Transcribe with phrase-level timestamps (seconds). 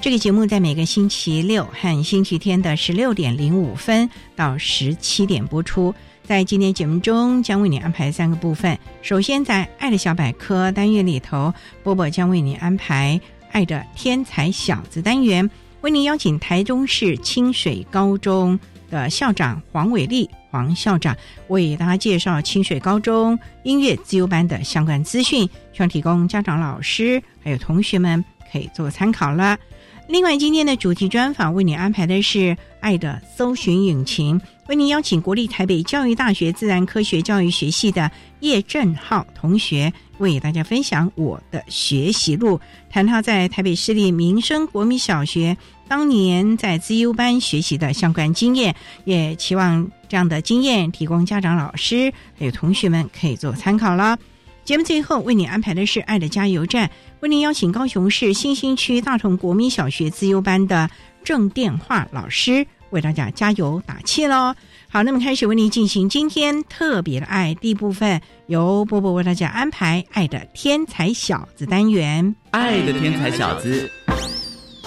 [0.00, 5.94] 这个节目在每个星期六和星期天的十六点零五分到十七点播出。
[6.24, 8.78] 在今天节目中，将为你安排三个部分。
[9.02, 13.20] 首先，在“爱的小百科”单元里头，波波将为你安排
[13.52, 15.48] “爱的天才小子”单元，
[15.82, 21.14] 为您邀请台中市清水高中的校长黄伟丽黄校长
[21.48, 25.42] 为大家介绍清水高中音乐自由班的相关资讯，
[25.74, 29.58] 希望提供家长、老师还有同学们可以做参考了。
[30.10, 32.38] 另外，今天的主题专访为你安排的是
[32.80, 45.56] 《爱的搜寻引擎》，为您邀请国立台北教育大学自然科学教育学系的叶正浩同学为大家分享我的学习路，谈他在台北市立民生国民小学
[45.86, 54.18] 当年在资优班学习的相关经验，也期望这样的经验提供家长、老师还有同学们可以做参考了。
[54.70, 56.86] 节目最后为你安排的是《爱的加油站》，
[57.18, 60.88] 为您邀请高雄市新兴区大同国民小学自优班的
[61.24, 64.54] 郑电话老师为大家加油打气喽。
[64.88, 72.32] 好，那么开始为您进行今天特别的爱第一部分，由波波为大家安排《爱的天才小子》单元。
[72.52, 73.90] 爱的天才小子，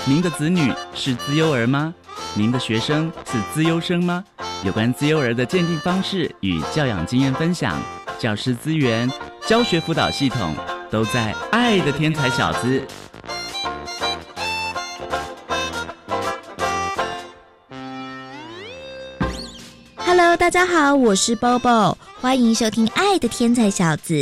[0.06, 1.94] 您的子女是资优儿吗？
[2.36, 4.24] 您的学生是资优生吗？
[4.64, 7.78] 有关资优儿的鉴定方式与教养经验分享，
[8.24, 9.12] 教师资源。
[9.46, 10.56] 教学辅导系统
[10.90, 12.80] 都在《爱的天才小子》。
[19.98, 24.14] Hello，大家好，我是 Bobo，欢迎收听《爱的天才小子》。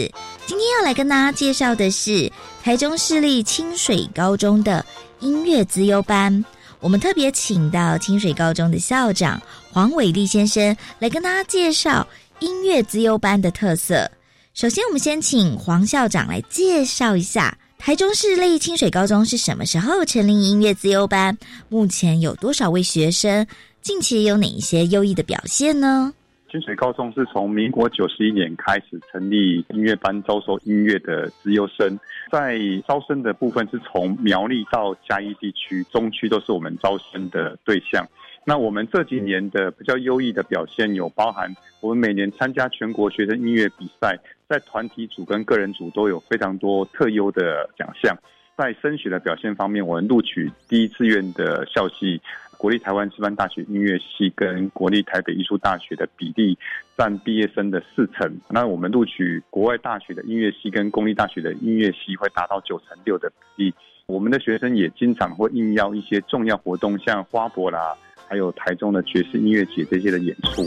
[0.47, 2.31] 今天要来跟大家介绍的是
[2.63, 4.83] 台中市立清水高中的
[5.19, 6.43] 音乐资优班。
[6.79, 9.39] 我们特别请到清水高中的校长
[9.71, 12.07] 黄伟立先生来跟大家介绍
[12.41, 14.09] 音乐资优班的特色。
[14.55, 21.37] 首先，我们先请黄校长来介绍一下台中市立清水高中是什么时候成立音乐自由班，
[21.69, 23.45] 目前有多少位学生，
[23.81, 26.11] 近期有哪一些优异的表现呢？
[26.49, 31.97] 清水高中是从民国九十一年开始成立音乐班，招收音乐的自优生，
[32.31, 38.03] 在招生的部分是从苗栗到嘉义地区、中区都是我们招生的对象。
[38.43, 44.17] 那我们这几年的比较优异的表现有包含，我们每年参加全国学生音乐比赛，
[44.49, 48.17] 在团体组跟个人组都有非常多特优的奖项。
[48.57, 52.21] 在升学的表现方面，我们录取第一志愿的校系，
[52.57, 56.57] 国立台湾师范大学音乐系跟国立台北艺术大学的比例
[56.97, 58.39] 占毕业生的四成。
[58.49, 63.73] 那我们录取国外大学的音乐系跟公立大学的音乐系会达到九成六的比例。
[64.07, 67.95] 我们的学生也经常会应邀一些重要活动，像花博啦。
[68.31, 70.63] 还有台中的爵士音乐节这些的演出，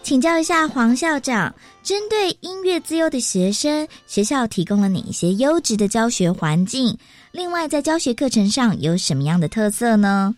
[0.00, 6.96] 请教一下黄校长，针对音乐自优的学生，学校提供了哪一些优质的教学环境？
[7.30, 10.34] 另外，在教学课程上有什么样的特色呢？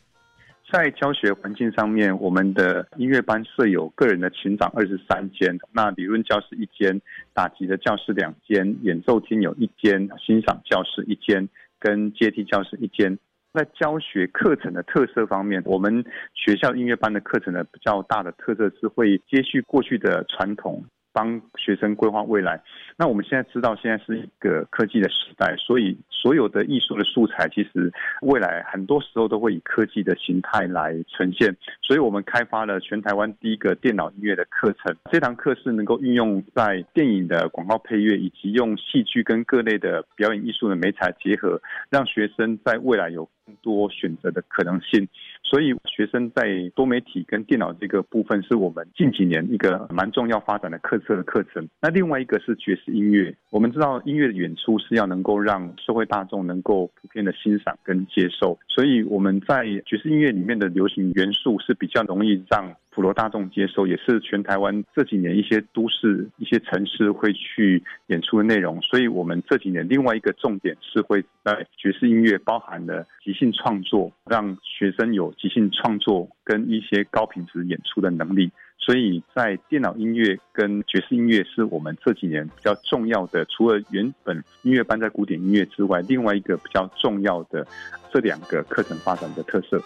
[0.73, 7.01] 在教学环境上面，我们的音乐班设有个人的琴长二十三间，那理论教室一间，
[7.33, 11.49] 打击的教室两间，演奏厅有一间，欣赏教室一间，
[11.79, 13.17] 跟阶梯教室一间。
[13.57, 16.05] 在教学课程的特色方面，我们
[16.35, 22.63] 学校音乐班的课程呢比较大的特色是会接续过去的传统，帮学生规划未来。
[22.99, 31.57] 那我们现在知道，现在是一个科技的时代，所以所有的艺术的素材，其实未来很多时候都会以科技的形态来呈现。
[31.83, 34.95] 所以我们开发了全台湾第一个电脑音乐的课程。
[35.11, 41.61] 这堂课是能够运用在电影的广告配乐，以及用戏剧跟各类的表演艺术的美彩结合，
[41.91, 43.29] 让学生在未来有。
[43.63, 45.07] 多选择的可能性，
[45.43, 51.69] 所以学生在多媒体跟电脑这个部分是我们近几年一个蛮重要发展的课程的课程。
[51.81, 62.75] 那另外一个是爵士音乐，我们知道音乐的演出是要能够让社会大众能够普遍的欣赏跟接受，所以我们在爵士音乐里面的流行元素是比较容易让。
[62.97, 68.81] 普罗大众接受，也是全台湾这几年一些都市、一些城市会去演出的内容。
[68.81, 78.51] 所以，我们这几年另外一个重点是会在爵士音乐包含了即兴创作，让学生有即兴创作跟一些高品质演出的能力。
[78.79, 87.67] 所以在电脑音乐跟爵士音乐是我们这几年比较重要的，除了原本音乐班在古典音乐之外，另外一个比较重要的
[88.11, 89.83] 这两个课程发展的特色。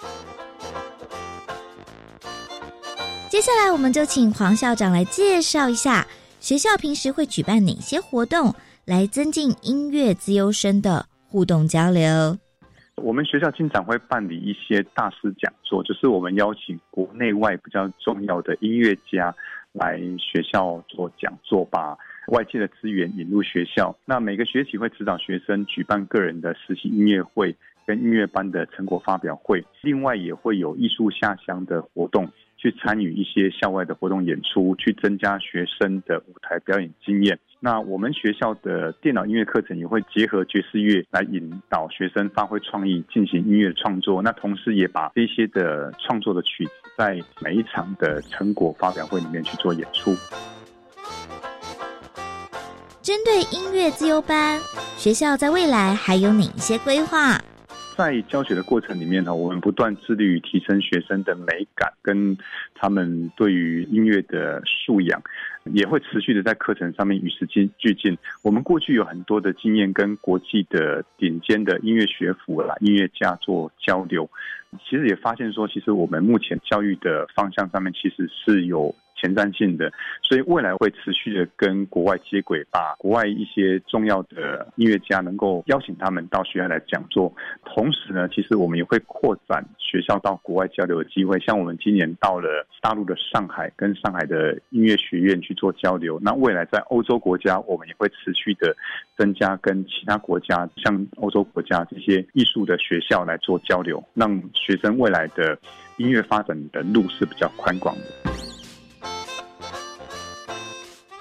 [3.30, 6.04] 接下来，我们就请黄校长来介绍一下
[6.40, 8.52] 学校平时会举办哪些活动，
[8.84, 12.36] 来增进音乐自优生的互动交流。
[12.96, 19.32] 我们学校经常会办理一些大师讲座，就是我们邀请国内外比较重要的音乐家
[19.74, 23.96] 来学校做讲座，把外界的资源引入学校。
[24.04, 27.56] 那每个学期会指导学生举办个人的实习音乐会
[27.86, 32.28] 跟音乐班的成果发表会，另外也会有艺术下乡的活动。
[32.60, 37.38] 去参与一些校外的活动演出，去增加学生的舞台表演经验。
[37.58, 44.20] 那我们学校的电脑音乐课程也会结合爵士乐来引导学生发挥创意，进行音乐创作。
[44.20, 50.14] 那同时也把这些的创作的曲子，在每一场的成果发表会里面去做演出。
[53.00, 54.60] 针对音乐自由班，
[54.96, 57.40] 学校在未来还有哪一些规划？
[58.00, 62.34] 在教学的过程里面呢，我们不断致力于提升学生的美感跟
[62.74, 65.22] 他们对于音乐的素养，
[65.74, 68.16] 也会持续的在课程上面与时俱进。
[68.40, 74.26] 我们过去有很多的经验跟国际的顶尖的音乐学府啦、音乐家做交流，
[74.82, 78.94] 其实也发现说，其实我们目前教育的方向上面其实是有。
[79.20, 87.32] 前瞻性的，所以未来会持续的跟国外接轨，把国外一些重要的音乐家能够邀请他们到学校来讲座。
[87.64, 91.38] 同时呢，其实我们也会扩展学校到国外交流的机会。
[91.40, 96.18] 像我们今年到了大陆的上海，跟上海的音乐学院去做交流。
[96.22, 98.74] 那未来在欧洲国家，我们也会持续的
[99.18, 105.58] 增加跟其他国家，像欧洲国家这些艺术的学校来做交流，让学生未来的
[105.98, 108.39] 音乐发展的路是比较宽广的。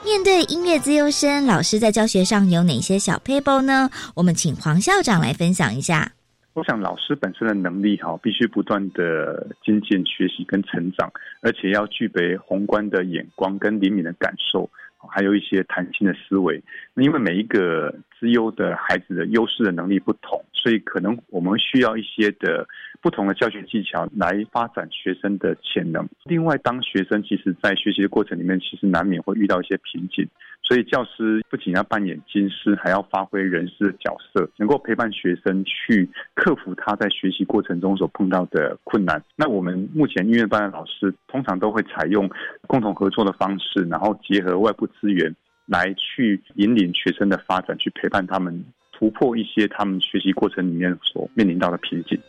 [0.10, 3.88] 面对音乐自由生，老师在教学上有哪些小 paper 呢？
[4.16, 6.12] 我们请黄校长来分享一下。
[6.54, 11.08] 我想老师本身的能力哈，必须不断的精进学习跟成长，
[11.42, 14.68] 而且要具备宏观的眼光跟灵敏的感受，
[14.98, 16.60] 还有一些弹性的思维。
[16.96, 22.68] 那因为每一个资优的孩子的优势的能力不同，所以可能我们需要一些的。
[23.02, 26.06] 不同的教学技巧来发展学生的潜能。
[26.26, 30.28] 另外，当学生其实在学习的过程里面，其实难免会遇到一些瓶颈，
[30.62, 39.24] 所以教师不仅要扮演金师，还要发挥人师的角色，能够陪伴学生去克服他在学习过程中所碰到的困难。
[39.38, 42.30] 那我们目前音乐班的老师通常都会采用
[42.68, 45.34] 共同合作的方式，然后结合外部资源
[45.68, 48.62] 来去引领学生的发展，去陪伴他们
[49.00, 52.20] 突破一些他们学习过程里面所面临到的瓶颈。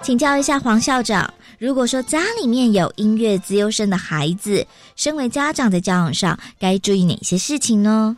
[0.00, 8.16] 请教一下黄校长，如果说家里面有音乐自优生的孩子，身为家长在教养上该注意哪些事情呢？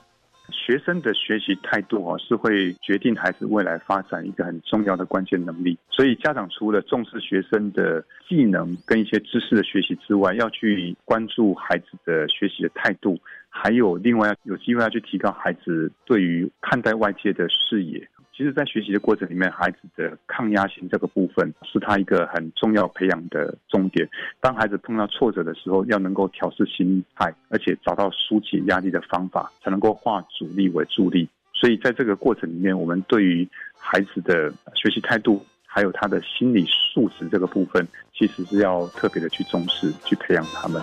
[0.52, 5.76] 学生的学习态度哦，是会决定孩子未来发展一个很重要的关键能力。
[5.90, 13.18] 所以家长除了重视学生的技能跟一些知识的学习之外，要去关注孩子的学习的态度，
[13.50, 18.08] 还有另外有机会要去提高孩子对于看待外界的视野。
[18.32, 24.08] 其实，在学习的过程里面，孩子的抗压性这个部分是他一个很重要培养的重点。
[24.40, 31.28] 当孩子碰到挫折的时候，要能够调试心态，而且找到疏解压力的方法，才能够化阻力为助力。
[31.52, 40.82] 所以，在这个过程里面，我们对于孩子的学习态度，还有他的心理素质这个部分，其实是要特别的去重视，去培养他们。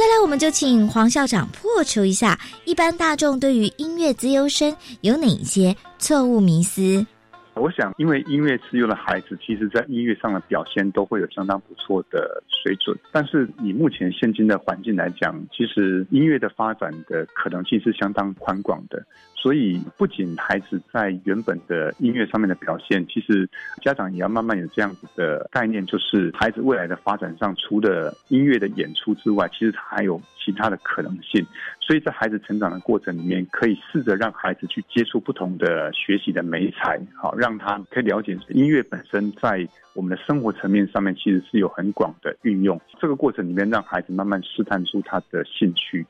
[0.00, 7.04] 再来，我们就请黄校长破除一下一般大众对于音乐自优生有哪些错误迷思。
[7.52, 12.98] 我想，因为音乐自由的孩子，其实在音乐上的表现都会有相当不错的水准。
[13.12, 19.04] 但是以目前现今的环境来讲，其实音乐的发展的可能性是相当宽广的。
[19.40, 23.48] 所以，不仅孩子在原本的音乐上面的表现，其实
[23.80, 31.42] 家长也要慢慢有这样子的概念，就是孩子未来的发展上，除了音乐的演出之外，其实他还有其他的可能性。
[31.80, 42.78] 所以在孩子成长的过程里面，可以试着让孩子去接触不同的学习的美材，好让他可以了解音乐本身在我们的生活层面上面其实是有很广的运用。
[43.00, 46.06] 这个过程里面，让孩子慢慢试探出他的兴趣。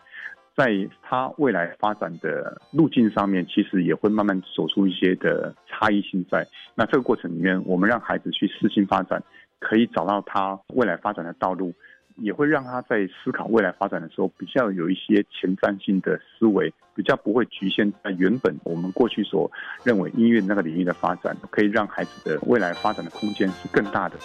[0.61, 6.47] 在他未来发展的路径上面，其实也会慢慢走出一些的差异性在。
[6.75, 9.23] 那这个过程里面，我们让孩子去试性发展，
[9.59, 11.73] 可以找到他未来发展的道路，
[12.17, 19.51] 也会让他在思考未来发展的时候，比较有一些前瞻性的思维，比较不会局限在原本我们过去所
[19.83, 24.19] 认为音乐那个领域的发展，可以让孩子的未来发展的空间是更大的。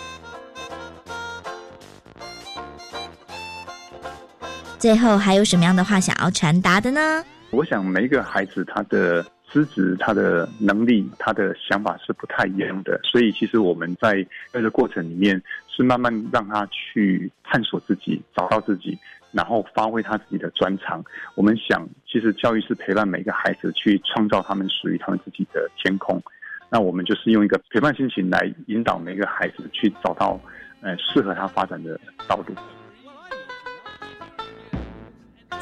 [4.85, 7.01] 最后还有什么样的话想要传达的呢？
[7.49, 14.23] 我想每一个孩子他的资质、他的能力、他的想法是不太一样的，所以其实我们在
[14.53, 18.95] 这个过程里面是慢慢让他去探索自己、找到自己，
[19.31, 21.03] 然后发挥他自己的专长。
[21.33, 26.21] 我们想，其实教育是陪伴每个孩子去创造他们属于他们自己的天空。
[26.69, 30.39] 那我们就是用一个陪伴心情来引导每个孩子去找到
[30.81, 32.53] 呃适合他发展的道路。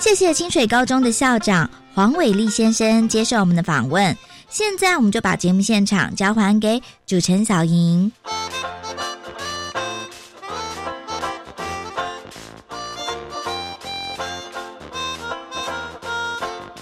[0.03, 4.15] 谢谢清水高中的校长黄伟立先生接受我们的访问。
[4.49, 8.11] 现在我们就把节目现场交还给主持人小莹。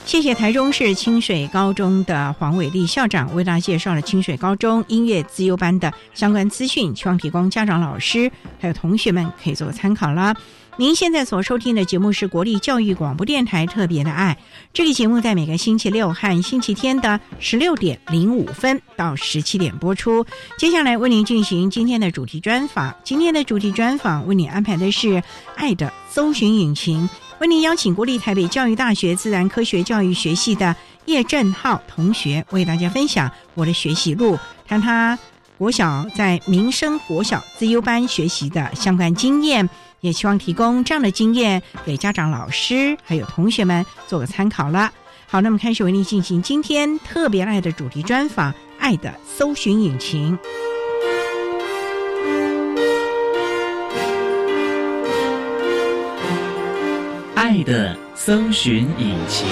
[0.04, 10.36] 谢谢台中市清水高中的黄伟立校长为大家介绍了清水高中音乐自由班的相关资讯，希望提供家长、老师还有同学们可以做个参考啦。
[10.78, 14.38] 您现在所收听的节目是国立教育广播电台特别的爱，
[14.74, 20.26] 这个节目在每个星期六和星期天的十六点零五分到十七点播出。
[20.58, 25.22] 接下来为您进行今天的主题专访，今天的主题专访为您安排的是
[25.56, 27.08] 爱的搜寻引擎，
[27.40, 30.76] 为您邀请国立台北教育大学自然科学教育学系的
[31.06, 35.20] 叶振浩同学为大家分享我的学习路，谈他
[35.58, 39.70] 国小在民生国小自优班学习的相关经验。
[40.02, 44.92] 也希望提供这样的经验给家长、老师还有同学们做个参考了。
[45.28, 50.38] 好，那么开始为您进行今天特别爱的主题专访——爱的搜寻引擎。
[57.34, 59.48] 爱的搜寻引擎。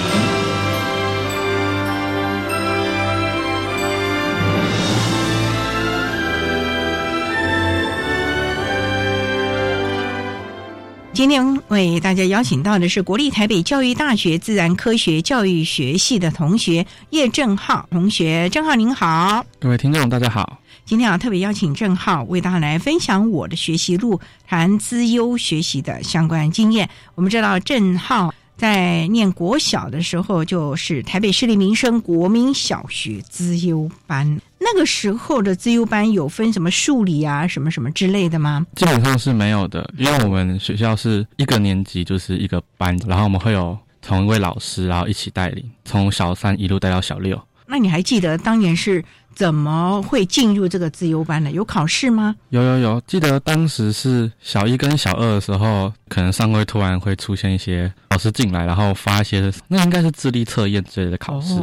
[11.20, 20.58] 今天为大家邀请到的是国立台北教育大学自然科学教育学系的同学叶正浩同学，正浩您好，各位听众大家好。
[20.86, 26.88] 今天啊，特别邀请正浩为大家来分享我的学习路，谈资优学习的相关经验。
[27.14, 28.32] 我们知道正浩。
[28.56, 34.38] 在念国小的时候，就是台北市立民生国民小学资优班。
[34.60, 38.64] 那个时候的自优班有分什么数理啊、什么什么之类的吗？
[38.76, 47.40] 基本上是没有的，因为我们学校是一个年级就是一个班，然后我们会有同一位老师，然后一起带领，从小三一路带到小六。
[47.66, 49.04] 那你还记得当年是？
[49.32, 51.50] 怎么会进入这个自优班的？
[51.52, 52.34] 有考试吗？
[52.50, 61.54] 有有有，记得当时是小一跟小二的时候，可能上会突然会出现一些老师进来，然后发一些那应该是智力测验之类的考试，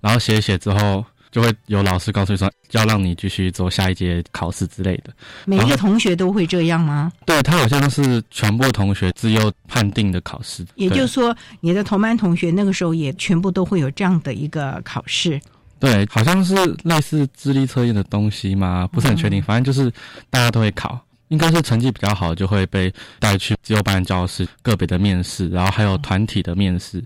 [0.00, 1.02] 然后写一写之后，
[1.32, 5.12] 就会有老师告诉你说要让你继续做下一节考试之类的。
[5.46, 7.10] 每一个同学都会这样吗？
[7.24, 15.40] 对他好像是全部同学自由判定的考试，也就是说，你的同班同学那个时候也全部都会有这样的一个考试。
[15.80, 19.42] 对，好像是类似智力测验的东西嘛，不是很确定。
[19.42, 19.90] 反正就是
[20.30, 27.02] 大家都会考，应该是成绩比较好就会被带去自由班教室个别的面试，然后还有团体的面试，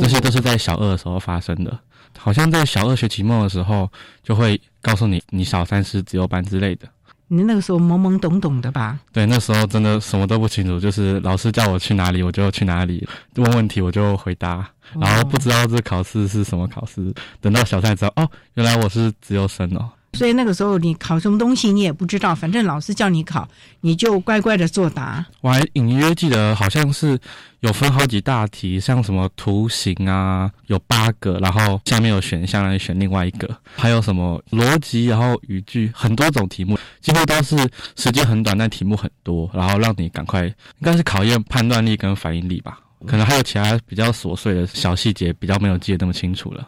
[0.00, 1.76] 这些都是在小二的时候发生的。
[2.16, 3.90] 好像在小二学期末的时候
[4.22, 6.88] 就会告诉你，你小三是自由班之类的。
[7.26, 8.98] 你那个时候懵懵懂懂的吧？
[9.10, 13.06] 对，那时候真的什么都不清楚，就是老师叫我去哪里我就去哪里，
[13.36, 14.68] 问问题我就回答，
[15.00, 17.12] 然后不知道这考试是什么考试。
[17.40, 19.88] 等到小三知道，哦，原来我是自由生哦。
[20.14, 23.48] 所以那个时候你考什么东西你也不知道，反正老师叫你考，
[23.80, 25.24] 你就乖乖的作答。
[25.40, 27.18] 我还隐约记得好像是
[27.60, 37.56] 有分好几大题，像什么图形啊，有八个，然后下面有选项来选另外一个，还有什么逻辑，然后语句，很多种题目，几乎都是
[37.96, 42.78] 时间很短，但题目很多，然后让你赶快，应该是考验判断力跟反应力吧。
[43.06, 46.66] 可能还有其他比较琐碎的小细节，比较没有记得那么清楚了。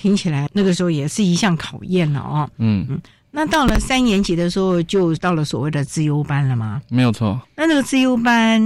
[0.00, 2.48] 听起来那个时候也是一项考验了哦。
[2.56, 2.98] 嗯嗯，
[3.30, 6.80] 那到了三年级的时候，就到了所谓的自优班了吗？
[6.88, 7.38] 没有错。
[7.54, 8.58] 那那个自优班，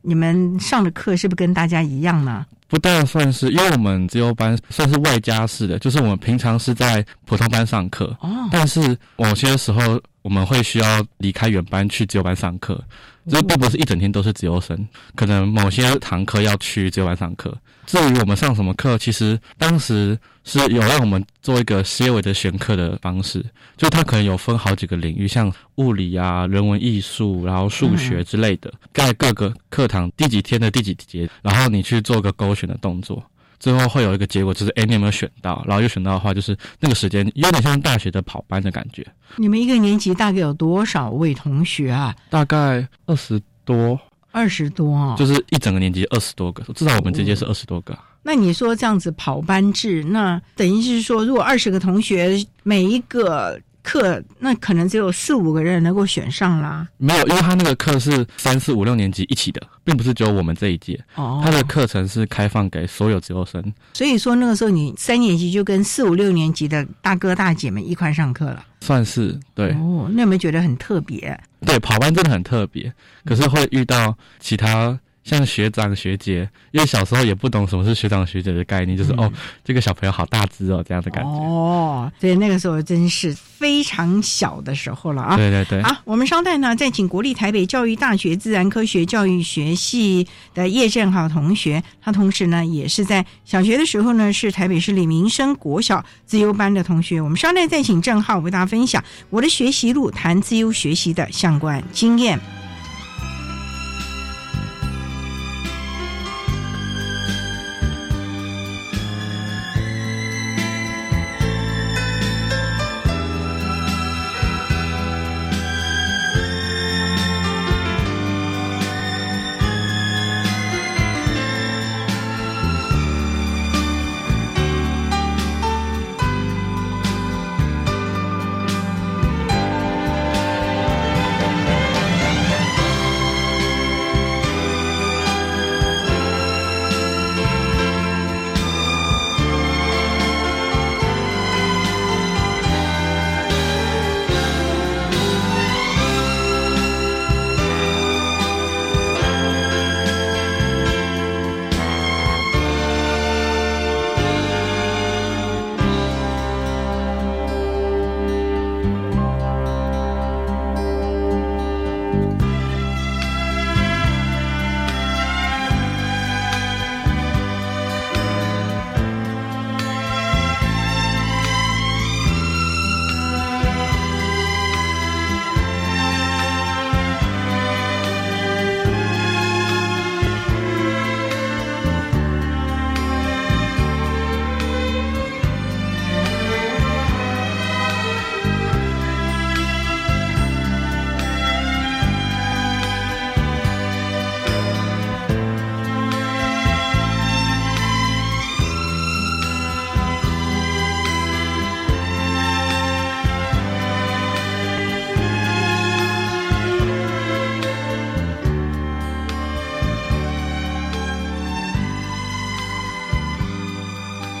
[0.00, 2.46] 你们上的课是不是跟大家一样呢？
[2.68, 12.82] 不大算是，因为我们自由班算是外加式的，就是我们平常是在普通班上课，哦，但是某些时候我们会需要离开原班去自由班上课，
[13.28, 17.56] 这并不是一整天都是自由生，可能某些堂课要去只有晚上课。
[17.86, 23.44] 至于我们上什么课，其实当时是有让我们做一个思维的选课的方式，
[23.76, 33.22] 就它可能有分好几个领域，像物理啊、人文艺术，然后数学之类的，在各个课堂第几天的第几节，然后你去做个勾选的动作。
[33.58, 35.64] 最后会有一个结果，就是哎，你有没有选到？
[35.66, 39.06] 然后又选到的话，就是那个时间有点像大学的跑班的感觉。
[39.36, 42.14] 你们一个年级大概有多少位同学啊？
[42.30, 43.98] 大概二十多，
[44.30, 45.14] 二十多哦。
[45.18, 47.98] 就是一整个年级二十多个，至少我们这届是二十多个。
[48.22, 56.86] 那你说这样子跑班制，那等于是说，如果二十个同学每一个课，那可能只有四五个人能够选上啦。
[56.98, 61.02] 没有，因为他那个课是三四五六年级一起的，并不是只有我们这一届。
[61.14, 63.72] 哦他的课程是开放给所有自由生。
[63.94, 68.62] 所以说那个时候你三年级就跟四五六年级的大哥大姐们一块上课了。
[68.80, 71.40] 算是对哦，那有没有觉得很特别？
[71.64, 72.92] 对，跑班真的很特别，
[73.24, 79.30] 可是会遇到其他像学长学姐，因为小时候也不懂什么是学长学姐的概念，就是、哦，
[79.62, 81.30] 这个小朋友好大只哦，这样的感觉。
[81.30, 85.36] 哦，所以那个时候真是非常小的时候了啊。
[85.36, 97.20] 对对对，好，我们稍待呢，再请国立台北教育大学自然科学教育学系的叶正浩同学，他同时呢也是在小学的时候呢是台北市立民生国小自优班的同学。
[97.20, 102.57] 我们稍待再请正浩为大家分享我的学习路，谈自优学习的相关经验。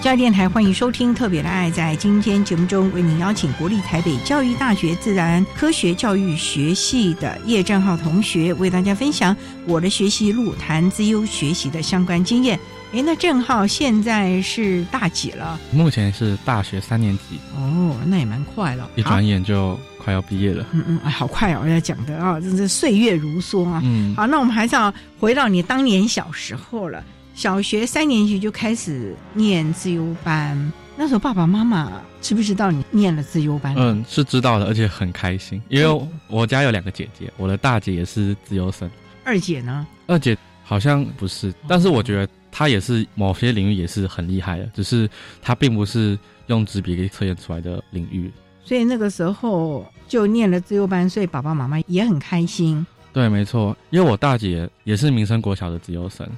[0.08, 1.70] 教育电台欢迎收听《特别的爱》。
[1.74, 12.58] 在今天节目中，为您邀请国立台北教育大学自然科学教育学系的叶正浩同学，为大家分享我的学习路，谈自优学习的相关经验。
[12.94, 15.60] 哎，那正浩现在是大几了？
[15.70, 18.88] 目前是大学三年级，哦，那也蛮快了。
[18.96, 20.64] 一转眼就快要毕业了。
[20.72, 21.68] 嗯嗯，哎，好快哦！
[21.68, 23.82] 要讲的啊，真是岁月如梭啊。
[23.84, 24.90] 嗯，好，那我们还是要
[25.20, 27.04] 回到你当年小时候了。
[27.38, 33.72] 小学三年级就开始念自由班，那时候爸爸妈妈知不知道你念了自由班？
[33.78, 38.90] 嗯，是知道的，而且很开心，因为我家有两个姐姐，我的大姐也是自由生，
[39.22, 39.86] 二姐呢？
[40.08, 45.08] 二姐好像不是，但是我觉得她也是某些领域也是很厉害的，只是
[45.40, 48.28] 她并不是用纸笔给测验出来的领域，
[48.64, 52.84] 所以那个时候就念了自由班，所以爸爸妈妈也很开心。
[53.12, 56.28] 对，没错，因为我大姐也是民生国小的自由生，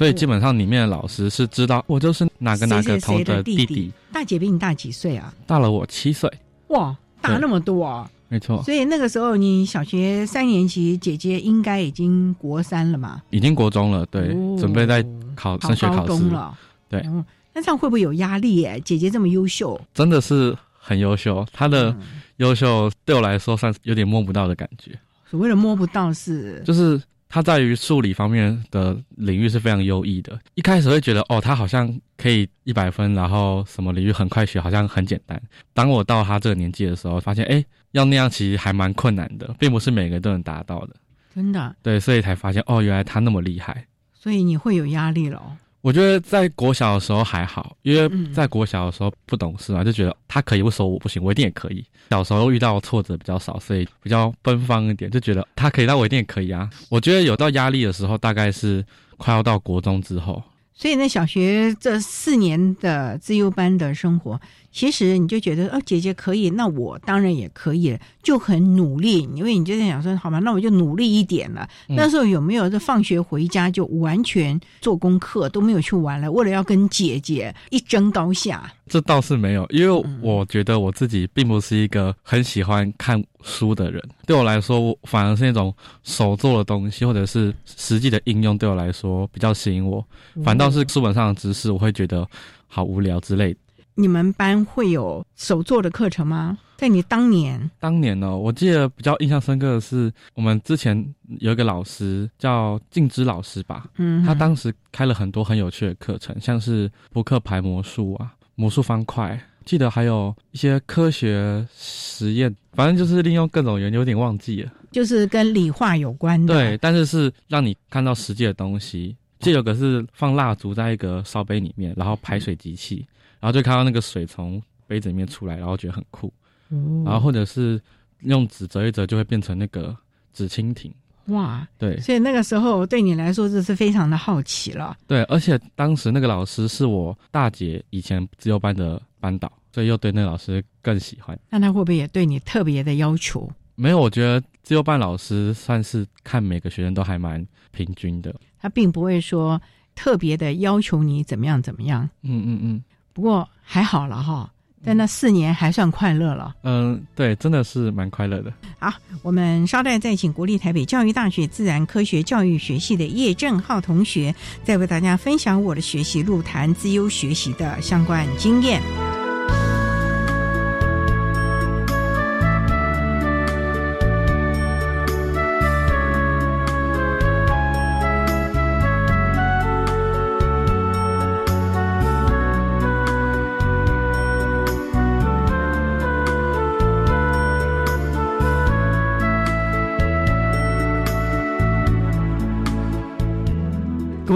[0.00, 3.92] 所以基本上里面的老师是知道我就是哪个哪个同的弟弟。
[4.10, 5.30] 大姐比你大几岁啊？
[5.46, 6.32] 大了我七岁。
[6.68, 8.10] 哇，大那么多啊！
[8.28, 8.62] 没错。
[8.62, 13.20] 所以那个时候你小学三年级，姐姐应该已经国三了嘛？
[13.28, 16.56] 已经国中了，对，准备在考升学考试了。
[16.88, 17.04] 对。
[17.52, 18.64] 那这样会不会有压力？
[18.64, 21.46] 哎，姐姐这么优秀，真的是很优秀。
[21.52, 21.94] 她的
[22.38, 24.98] 优秀对我来说算是有点摸不到的感觉。
[25.30, 26.98] 所谓的摸不到是，就是
[27.30, 30.38] 她在于数理方面的领域是非常优异的。
[30.56, 35.40] 一开始会觉得哦，他好像可以一百分，然后什么领域很快学，好像很简单。
[35.72, 40.96] 当我到他这个年纪的时候，发现哎，要那样其实还蛮困难的，并不是每个人都能达到的。
[41.32, 41.76] 真的？
[41.84, 43.86] 对，所以才发现哦，原来他那么厉害。
[44.12, 45.40] 所以你会有压力了。
[45.82, 51.22] 我觉得在国小的时候还好，因为在国小的时候不懂事嘛，就觉得他可以，为什么我不行？
[51.22, 51.84] 我一定也可以。
[52.10, 56.68] 小时候遇到挫折比较少，所以比较奔放一点，就觉得他可以，那我一定也可以啊。
[56.88, 58.84] 我觉得有到压力的时候，大概是
[59.16, 60.42] 快要到国中之后。
[60.74, 64.40] 所以呢，小学这四年的自由班的生活。
[64.72, 69.28] 其实你就觉得哦，姐姐可以，那我当然也可以，就很努力。
[69.34, 71.68] 因为你就在想说，好吧，那我就努力一点了。
[71.88, 76.30] 那时候有没有这放学回家就完全做功课，都没有去玩了？
[76.30, 78.72] 为了要跟姐姐一争高下？
[78.86, 84.02] 这倒是没有，因为我觉得我自己并不是一个很喜欢看书的人。
[84.26, 90.04] 对我来说，我反而是那种手做的东西，或者是实际的应用，对我来说比较吸引我。
[90.44, 92.26] 反倒是书本上的知识，我会觉得
[92.66, 93.56] 好无聊之类。
[93.94, 96.56] 你们班会有手做的课程吗？
[96.76, 119.16] 在你当年，当年呢，我记得比较印象深刻的是，我们之前有一个老师叫静之老师吧，嗯，他当时开了很多很有趣的课程，像是扑克牌魔术啊、魔术方块，记得还有一些科学实验，反正就是利用各种原理，有点忘记了，就是跟理化有关的，对，但是是让你看到实际的东西。
[119.38, 123.06] 这有个是放蜡烛在一个烧杯里面，然后排水机器。
[123.40, 126.26] 然后就看到那个水从杯子里面出来，然后觉得很酷。
[126.68, 127.80] 哦然后或者是
[128.20, 129.96] 用纸折一折，就会变成那个
[130.34, 130.92] 纸蜻蜓。
[131.26, 131.98] 哇，对。
[132.00, 134.96] 所以那个时候对你来说，这是非常的好奇了。
[135.06, 141.38] 对，而且当时那个老师是我大姐以前自由班的班导，所以又对那个老师更喜欢。
[141.48, 143.50] 那他会不会也对你特别的要求？
[143.74, 148.34] 没有，我觉得自由班老师算是看每个学生都还蛮平均的。
[148.58, 149.60] 他并不会说
[149.94, 152.08] 特别的要求你怎么样怎么样。
[152.22, 152.82] 嗯嗯嗯。
[153.12, 154.52] 不过还好了哈，
[154.84, 156.54] 在那四年还算快乐了。
[156.62, 158.52] 嗯，对，真的是蛮快乐的。
[158.78, 168.80] 好，我们稍待再请国立台北教育大学自然科学教育学系的叶正浩同学，再为大家分享我的学习路谈自优学习的相关经验。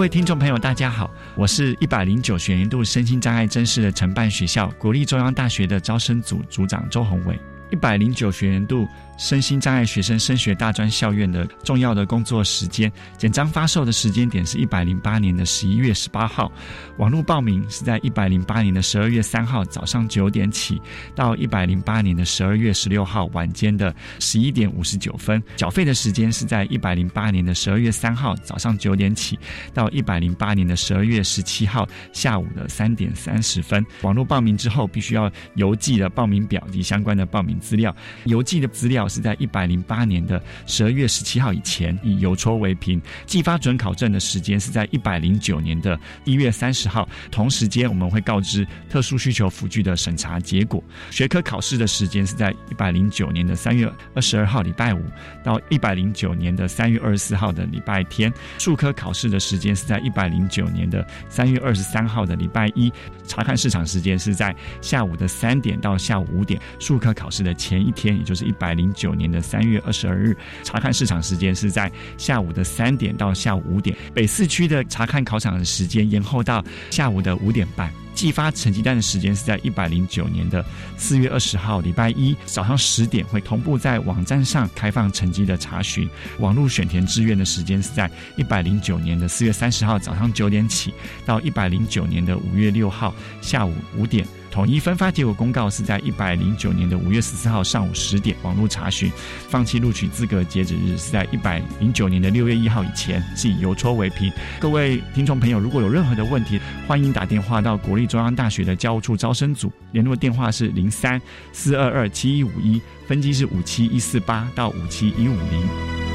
[0.05, 7.39] 位听众朋友，大家好，我是一百零九学年度身心障碍真试的承办学校国立中央大学的招生组组长周宏伟，
[7.71, 8.87] 一百零九学年度。
[9.17, 16.51] 身心障碍学生升学大专校院的重要的工作时间，简章发售的时间点是一百零八年的十一月十八号，
[16.97, 20.81] 网络报名是在一百零八年的十二月三号早上九点起，
[21.15, 29.39] 到一百零八年的十二月十六号晚间的十一点五十九分，缴费的时间是在一百零八年的十二月三号早上九点起，
[29.73, 33.81] 到一百零八年的十二月十七号下午的三点三十分。
[34.01, 38.95] 网络报名之后，必须要邮寄的报名表及相关的报名资料，邮寄的资料。
[39.07, 43.01] 是在一百零八年的十二月十七号以前，以邮戳为凭。
[43.25, 47.07] 寄发准考证的时间是在一百零九年的一月三十号。
[47.31, 50.83] 同时间，我们会告知特殊需求辅具的审查结果。
[51.11, 55.01] 学科考试的时间是在一百零九年的三月二十二号礼拜五
[55.43, 58.33] 到一百零九年的三月二十四号的礼拜天。
[58.57, 62.91] 数科考试的时间是在一百零九年的三月二十三号的礼拜一。
[63.27, 66.59] 查看市场时间是在下午的三点到下午五点。
[66.79, 68.91] 数科考试的前一天，也就是一百零。
[68.95, 73.93] 九年的三月二十二日，查看市场时间是在下午的三点到下午五点。
[74.13, 77.91] 北四区的查看考场的时间延后到下午的五点半。
[78.13, 80.63] 寄发成绩单的时间是在一百零九年的
[80.95, 86.09] 四月二十号礼拜一早上十点，会同步在网站上开放成绩的查询。
[86.39, 90.93] 网络选填志愿的时间是在一百零九年的四月三十号早上九点起，
[91.25, 94.25] 到一百零九年的五月六号下午五点。
[94.55, 99.11] 统一分发结果公告是在一百零九年的五月十四号上午十点网络查询，
[99.49, 104.31] 放弃录取资格截止日是在一百零九年的六月一号以前，是以邮戳为凭。
[104.57, 116.14] 各位听众朋友，如果有任何的问题，欢迎打电话到国立中央大学的教务处招生组，联络电话是零三四二二七一五一，分机是五七一四八到五七一五零。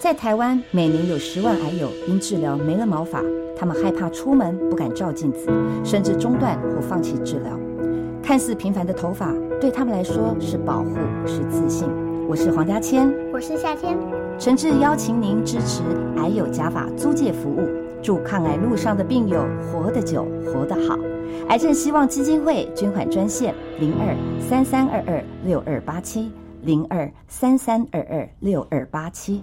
[0.00, 3.20] 在台湾，每年有十万癌友因治疗没了毛发，
[3.56, 5.48] 他们害怕出门，不敢照镜子，
[5.84, 7.58] 甚至中断或放弃治疗。
[8.22, 10.94] 看似平凡的头发，对他们来说是保护，
[11.26, 11.88] 是自信。
[12.28, 13.98] 我是黄家千，我是夏天，
[14.38, 15.82] 诚挚邀请您支持
[16.16, 17.68] 癌友假发租借服务，
[18.00, 20.96] 祝抗癌路上的病友活得久，活得好。
[21.48, 24.16] 癌症希望基金会捐款专线：零二
[24.48, 26.30] 三三二二六二八七
[26.62, 29.42] 零二三三二二六二八七。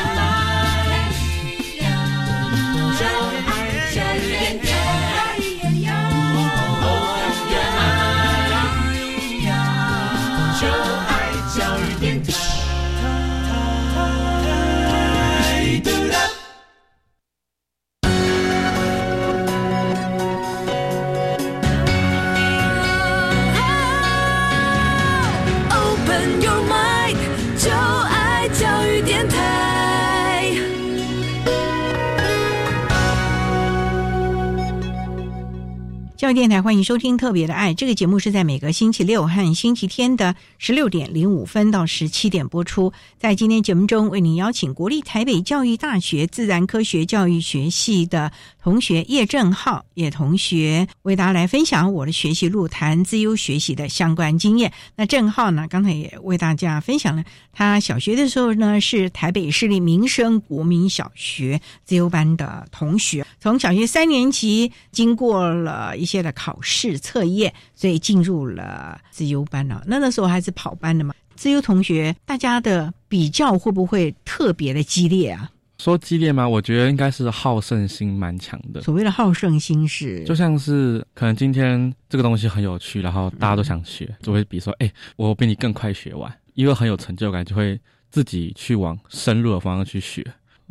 [36.33, 42.93] 电台欢迎收听《特别的爱》这个节目，是在每个星期六和星期天的十六点零五分到十七点播出。
[43.17, 54.71] 在今天节目中，为您邀请国立台北教育大学自然科学教育学系的同学叶正浩叶同学，为大家来分享我的学习路谈自由学习的相关经验。
[54.95, 66.11] 那正浩呢，刚才也为大家分享了他小学的时候呢，是台北市立民生国民小学自由班的同学，从小学三年级经过了一。
[66.11, 69.83] 些的考试测验，所以进入了自由班了。
[69.87, 71.13] 那那时候还是跑班的嘛。
[71.35, 75.49] 自由同学，大家的比较会不会特别的激烈啊？
[75.79, 76.47] 说激烈吗？
[76.47, 78.81] 我觉得应该是好胜心蛮强的。
[78.81, 87.79] 所谓的好胜心是，就像是可能今天这个东西很有趣，然后大家都想学，就会比说，哎，我比你更快学完，因为很有成就感，就会
[88.11, 90.23] 自己去往深入的方向去学。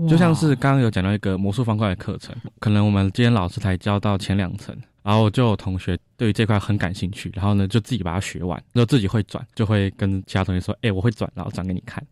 [0.08, 4.76] 就像是刚刚有讲到一个魔术方块的课程，可能我们今天老师才教到前两层。
[5.02, 12.04] 然后就有同学对于这块很感兴趣，然后呢就自己把它学完，然后自己会转，就会跟其他同学说：“哎，我会转，然后转给你看。”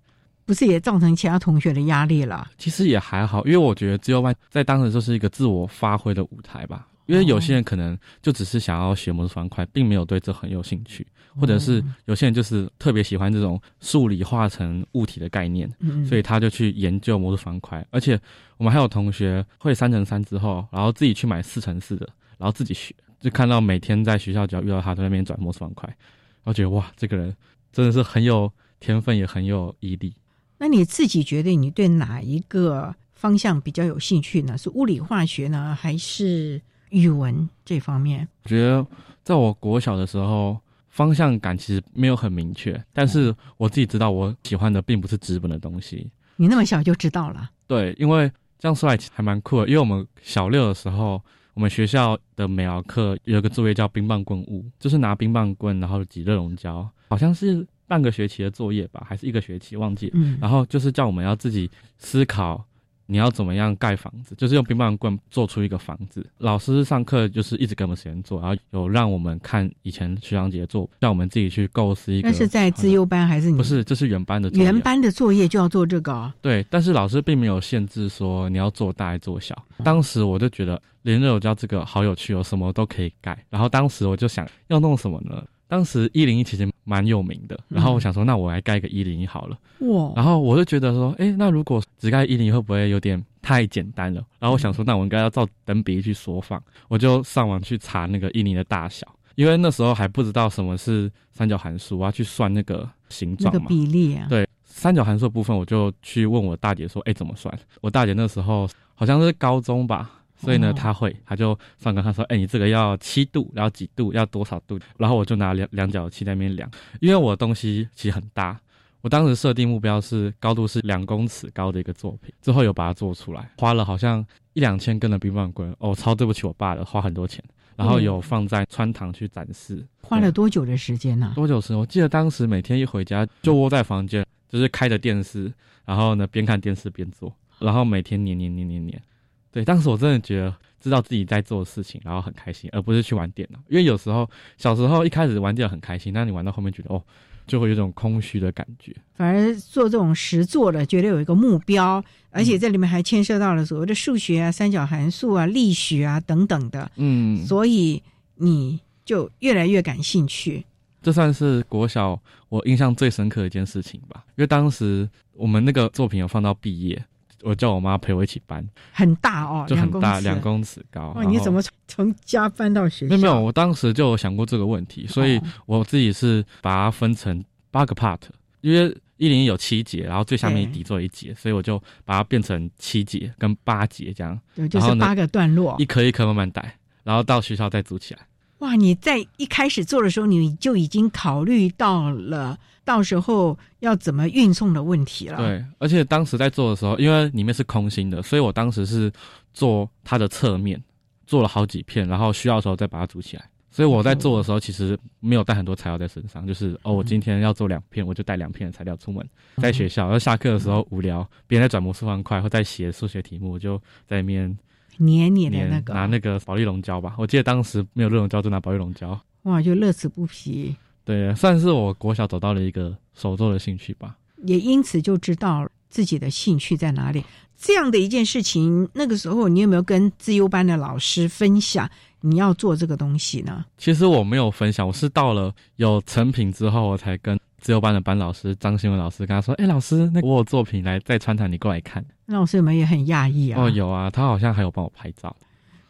[0.47, 2.51] 不是也造成其他同学的压力了？
[2.57, 6.89] 其实也还好，因为我觉得自由班在当时就是一个自我发挥的舞台吧。
[7.05, 11.07] 因为有些人可能就只是想要学魔术方块，并没有对这很有兴趣，
[11.41, 15.71] 或者是有些人就是特别喜欢这种数理化成物体的概念，
[16.07, 17.87] 所以他就去研究魔术方块。
[17.91, 18.21] 而且
[18.59, 22.07] 我们还有同学会三乘三之后，然后自己去买四乘四的。
[22.39, 27.37] 然后自己学，就看到每天在学校只要遇到他，在那边转魔术方块，然后觉得哇，这个人
[27.73, 30.15] 真的是很有天分，也很有毅力。
[30.59, 34.57] 那你自己觉得你对哪一个方向比较有兴趣呢？
[34.57, 38.29] 是物理化学呢，还是语文这方面？
[38.45, 38.87] 我觉得
[39.25, 40.57] 在我国小的时候，
[40.89, 46.09] 方向感其实没有很明确，但是我自己知道我喜欢的并不是纸本的东西。
[46.37, 47.51] 你那么小就知道了？
[47.67, 51.21] 对，因为这样说来还蛮酷的，因为我们小六的时候。
[51.59, 60.13] 我们学校的美劳课有个作业叫冰棒棍物，就是拿冰棒棍然后挤热熔胶，好像是半个学期的作业吧，还是一个学期忘记了。
[60.15, 61.69] 嗯然后就是叫我们要自己
[61.99, 62.65] 思考。
[63.11, 64.35] 你要怎么样盖房子？
[64.37, 66.25] 就是用冰棒棍做出一个房子。
[66.37, 72.29] 老师上课就是一直给我们时间做，然后有让我们看以前徐长杰做，让我们自己去构思一个。
[72.29, 73.57] 那是在资优班还是你？
[73.57, 74.65] 不是，这是原班的作业。
[74.65, 79.57] 原班的作业就要做这个哦、对，但是老师并没有限制说你要做大还做小。
[79.83, 83.43] 当时我就觉得连热有教这个好有趣哦，什么都可以盖。
[83.49, 85.43] 然后当时我就想要弄什么呢？
[85.69, 89.59] 当时一零一其实蛮有名的，然后我想说，那我来盖一个一零一好了。
[89.81, 90.13] 哇！
[90.17, 94.25] 然后我就觉得说，哎，那如果只盖一零一会不会有点太简单了？
[94.39, 96.61] 然后我想说，那我应该要照等比例去缩放。
[96.89, 104.27] 我就上网去查那个一零的大小，因为那时候还不知道什么是三角函数，我要去算那个形状那个比例啊。
[104.31, 107.55] 对，三角函数部分，我就去问我大姐说，哎，怎么算？
[107.83, 110.11] 我大姐那时候好像是高中吧。
[110.39, 114.79] 所以呢，哦他会，他就算跟他说，哎、你这个要七度，然后几度，要多少度？
[114.97, 116.71] 然后我就拿量量角器在那边量，
[117.01, 118.59] 因为我的东西其实很大，
[119.01, 131.79] 我当时设定目标是高度是两公尺高的一个作品，之后有把它做出来，花了好像一两千根的冰棒棍，哦，超对不起我爸的，花很多钱，然后有放在穿堂去展示，花了多久的时间呢、多久时间？
[131.79, 135.53] 我记得当时每天一回家就窝在房间，就是开着电视，
[135.85, 139.03] 然后呢边看电视边做，然后每天黏黏黏黏黏。
[139.51, 143.59] 对，当时我真的觉得知道自己在做的事情，然后很开心，而不是去玩电脑。
[143.69, 147.03] 因为有时候小时候一开始玩电脑很开心，但你玩到后面觉得哦，
[147.47, 148.95] 就会有一种空虚的感觉。
[149.15, 158.03] 反而做这种实做的，觉得有一个目标，而且这里面还牵涉到了所谓的数学啊、三角函数啊、力学啊等等的，嗯，所以
[158.37, 160.65] 你就越来越感兴趣。
[161.01, 167.03] 这算是国小我印象最深刻的一件事情吧，因为当时我们那个作品有放到毕业，
[167.43, 171.13] 我叫我妈陪我一起搬，很大哦，就很大，两两公尺高。
[171.15, 173.11] 哦，你怎么从从家搬到学校？
[173.11, 178.19] 没有没有，我当时就有想过这个问题，所以哦我自己是把它分成八个 part，
[178.61, 185.85] 因为一零一有七节，然后最下面对底座一节，所以我就把它变成七节跟八节这样，对，就是八个段落一。
[185.85, 188.21] 颗一颗慢慢带，然后到学校再组起来。
[188.59, 199.13] 哇，你在一开始做的时候，你就已经考虑到了到时候要怎么运送的问题了。，对，而且当时在做的时候，因为里面是空心的，所以我当时是
[199.55, 200.83] 做它的侧面，
[201.27, 203.49] 做了好几片，然后需要的时候再把它组起来。
[203.71, 209.25] 所以我在做的时候，其实没有带很多材料在身上，就是哦，我今天要做两片，我就带两片的材料出门，
[209.59, 210.05] 在学校。
[210.05, 214.59] 然后下课的时候无聊，别人在转魔术方块或在写数学题目，我就在那边
[214.99, 217.15] 黏黏的那个，拿那个保利龙胶吧。
[217.17, 219.19] 我记得当时没有热熔胶，就拿保利龙胶。
[219.45, 224.17] 哇，就乐此不疲，对，算是我国小走到了一个手作的兴趣吧。
[224.45, 227.25] 也因此就知道自己的兴趣在哪里。
[227.57, 233.65] 这样的一件事情，那个时候你有没有跟自优班的老师分享你要做这个东西呢？
[233.77, 242.05] 其实我没有分享，我是到了有成品之后，我才跟自由班的班老师张新文老师跟他说：“哎、老师，那个我有作品来在川台，你过来看。
[242.25, 243.61] 那老师有没有也很讶异啊？
[243.61, 245.37] 哦，有啊，他好像还有帮我拍照。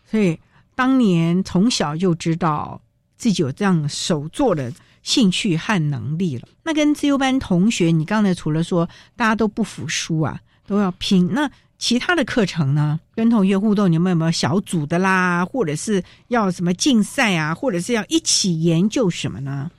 [0.05, 0.39] 所以
[0.75, 2.81] 当年从小就知道
[3.17, 6.49] 自己有这样手作的兴趣和能力了。
[6.63, 12.99] 那跟自由班同学，你刚才除了说大家都不服输啊，都要拼，那其他的课程呢？
[13.15, 19.71] 跟同学互动，你们有没有小组的啦，或者是要什么竞赛啊，或者是要一起研究什么呢？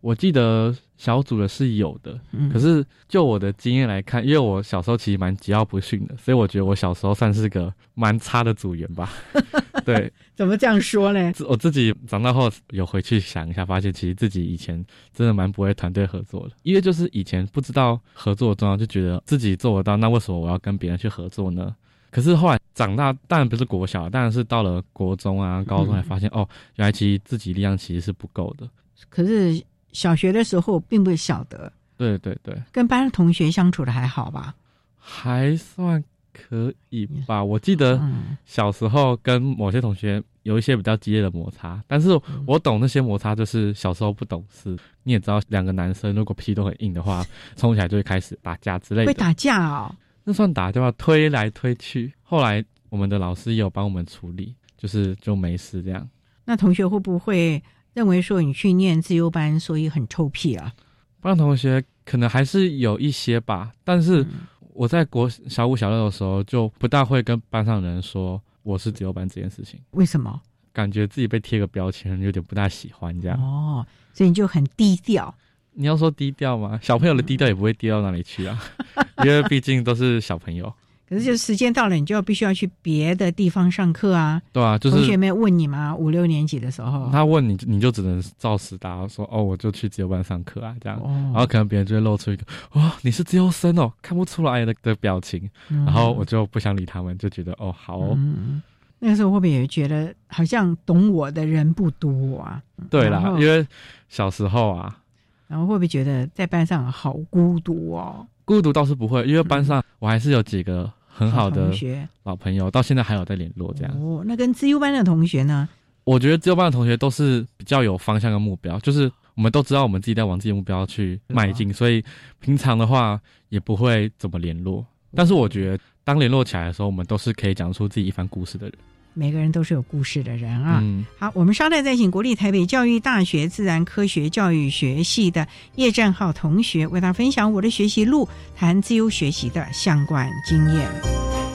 [0.00, 9.12] 我记得小组的是有的，嗯可是就我的经验来看，因为我小时候其实蛮桀骜不驯的，所以我觉得我小时候算是个蛮差的组员吧。
[9.84, 11.32] 对，怎么这样说呢？
[11.32, 21.74] 自我自己长大后有回去想一下，发现其实自己以前真的蛮不会团队合作的，因为就是以前不知道合作的重要，就觉得自己做得到，那为什么我要跟别人去合作呢？
[22.10, 28.66] 可是后来长大，当然不是国小，当然是到了国中啊、高中才发现，哦，原来其实自己力量其实是不够的。
[29.10, 29.62] 可是
[29.96, 34.54] 小学的时候并不晓得，对对对，跟班同学相处的还好吧？
[34.98, 36.04] 还算
[36.34, 37.42] 可以吧。
[37.42, 42.10] 我记得嗯小时候跟某些同学有一些比较激烈的摩擦，但是
[42.46, 44.76] 我懂那些摩擦，就是小时候不懂事。
[45.02, 47.24] 你也知道，两个男生如果皮都很硬的话，
[47.56, 49.06] 冲起来就会开始打架之类的。
[49.06, 49.94] 会打架哦。
[50.24, 52.12] 那算打架吧，推来推去。
[52.22, 56.06] 后来我们的老师也有帮我们处理，就是就没事这样。
[56.44, 57.62] 那同学会不会
[57.96, 60.74] 认为说你去念自由班，所以很臭屁啊？
[61.22, 64.28] 班同学可能还是有一些吧，但是嗯
[64.74, 70.38] 我在国小五、小六的时候就不大会跟班上人说我是自由班这件事情，为什么？
[70.74, 73.40] 感觉自己被贴个标签，有点不大喜欢这样。
[73.40, 75.34] 哦，所以你就很低调。
[75.72, 76.78] 你要说低调吗？
[76.82, 78.62] 小朋友的低调也不会低到哪里去啊，
[79.24, 80.70] 因为毕竟都是小朋友。
[81.08, 84.42] 可是就时间到了，你就要必须要去别的地方上课啊。
[84.52, 85.94] 对啊，就是同学没有问你吗？
[85.94, 91.00] 五六年级的时候，他问你，你就只能照实答，说哦，我就去自由班上课啊，这样。
[91.32, 95.48] 然后可能别人就会露出一个哦，你是自由生哦，看不出来的的表情。
[95.68, 98.00] 然后我就不想理他们，就觉得哦，好。
[98.16, 98.60] 嗯，
[98.98, 102.60] 那个时候会不会也觉得好像懂我的人不多啊？
[102.90, 103.64] 对啦，因为
[104.08, 104.98] 小时候啊。
[105.46, 108.26] 然后会不会觉得在班上好孤独哦？
[108.44, 113.72] 孤独倒是不会，因为班上我还是有几个很好的同学、老朋友，到现在还有在联络。
[113.74, 115.66] 这样哦，那跟自优班的同学呢？
[116.04, 122.04] 我觉得自优班的同学都是比较有方向跟目标，就是我们都知道我们自己在往自己的目标去迈进，所以
[122.38, 124.84] 平常的话也不会怎么联络。
[125.14, 128.74] 但是我觉得当联络起来的时候，我们都是可以讲出自己一番故事的人。
[129.18, 130.82] 每个人都是有故事的人啊！
[131.18, 141.45] 好，我们稍待再请国立台北教育大学自然科学教育学系的叶占浩同学为大家分享我的学习路，谈自由学习的相关经验。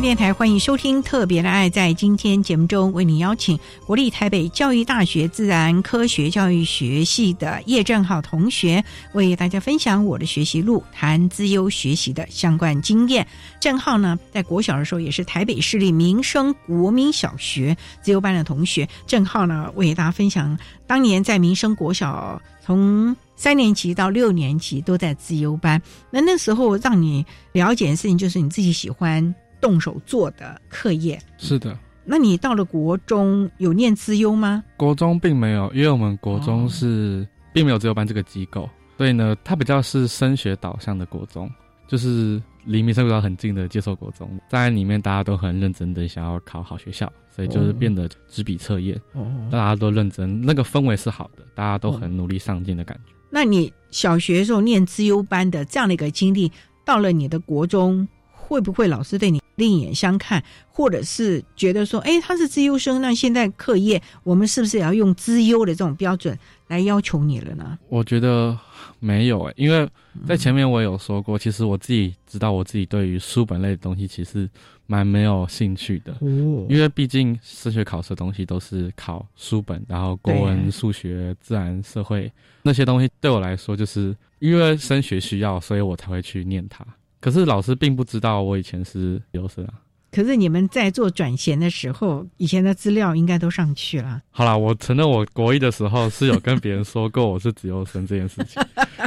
[0.00, 1.68] 电台欢迎收听《特别的爱》。
[1.72, 13.26] 在今天节目中，为您邀请国立台北教育大学自然科学教育学系的叶正浩同学，为大家分享我的学习路，谈资优学习的相关经验。
[13.60, 18.88] 正浩呢，在国小的时候也是台北市立民生国民小学资优班的同学。
[19.06, 25.82] 正浩呢，为大家分享当年在民生国小，从三年级到六年级都在资优班。
[26.10, 29.34] 那那时候让你了解的事情，就是你自己喜欢。
[29.60, 34.64] 动手做的课业是的，那你到了国中有念资优吗？
[34.76, 41.50] 国中并没有，因为我们国中是并没有资优班这个机构，所以呢，它比较是升学导向的国中，
[41.86, 53.12] 就是离民生国小很近的接受国中，在里面大家都很认真的想要考好学校，所以就是变得纸笔测验，哦大家都认真，那个氛围是好的，大家都很努力上进的感觉。
[53.30, 56.50] 那你小学时候念资优班的这样的一个经历，
[56.86, 59.42] 到了你的国中，会不会老师对你？
[59.58, 66.38] 另眼相看，或者是觉得说，哎，他是资优生，那现在课业我们是不是也要用资优的这种标准
[66.68, 67.78] 来要求你了呢？
[67.88, 68.56] 我觉得
[69.00, 69.88] 没有诶，因为
[70.26, 74.48] 在前面我有说过，其实我自己知道我自己对于书本类的东西其实
[74.86, 76.12] 蛮没有兴趣的。
[76.20, 82.32] 哦，因为毕竟升学考试的东西都是考书本，然后国文、数学、自然、社会
[82.62, 86.86] 那些东西对我来说，就是因为升学需要，所以我才会去念它。
[87.20, 89.74] 可是老师并不知道我以前是优生啊。
[90.10, 94.22] 可是你们在做转衔的时候，以前的资料应该都上去了。
[94.30, 98.62] 好啦，我承认我国一的时候是有跟别人说过我是自优生这件事情，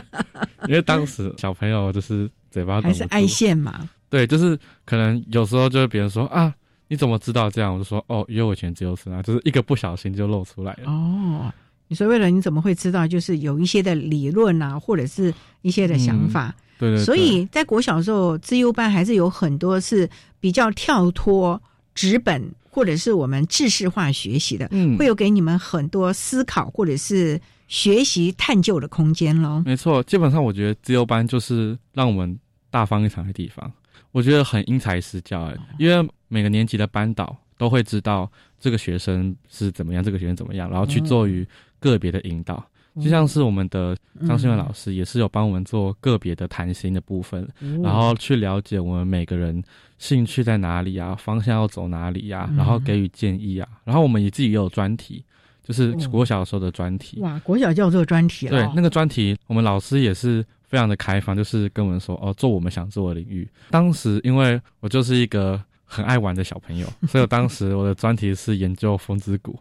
[0.69, 3.89] 因为当时小朋友就是嘴巴还是爱现嘛。
[4.09, 6.53] 对，就是可能有时候就是别人说啊，
[6.87, 7.73] 你怎么知道这样？
[7.73, 10.91] 我就说哦，因为我以前自优生啊，就是一个不小心就露出来了。
[10.91, 11.51] 哦，
[11.87, 13.07] 你说为了你怎么会知道？
[13.07, 15.33] 就是有一些的理论啊，或者是
[15.63, 16.53] 一些的想法。
[16.89, 20.09] 对对，所以在国小的时候，自优班还是有很多是
[20.39, 21.61] 比较跳脱
[21.93, 29.61] 纸本或者是我们知识化学习的，嗯，会有给你们很多思考或者是学习探究的空间喽。
[29.65, 32.37] 没错，基本上我觉得自优班就是让我们
[32.69, 33.71] 大放异彩的地方，
[34.11, 41.47] 我觉得很因材施教哎，因为每个年级的班导都会知道这个学生是怎么样，这个学生怎么样，然后去做于
[41.79, 42.65] 个别的引导。
[42.99, 43.95] 就像是我们的
[44.27, 47.47] 张新文老师，也是有帮我们做个别的谈心的部分，
[47.81, 49.63] 然后去了解我们每个人
[49.97, 53.67] 兴趣在哪里啊，方向要走哪里呀，然后给予建议啊。
[53.85, 55.23] 然后我们也自己也有专题，
[55.63, 57.21] 就是国小时候的专题。
[57.21, 58.51] 哇，国小就有这个专题了。
[58.51, 63.47] 对，那个专题我们老师也是非常的开放，就是跟我们说哦，做我们想做的领域。
[63.69, 69.57] 当时因为我就是一个很爱玩的小朋友，所以我当时我的专题是研究风之谷。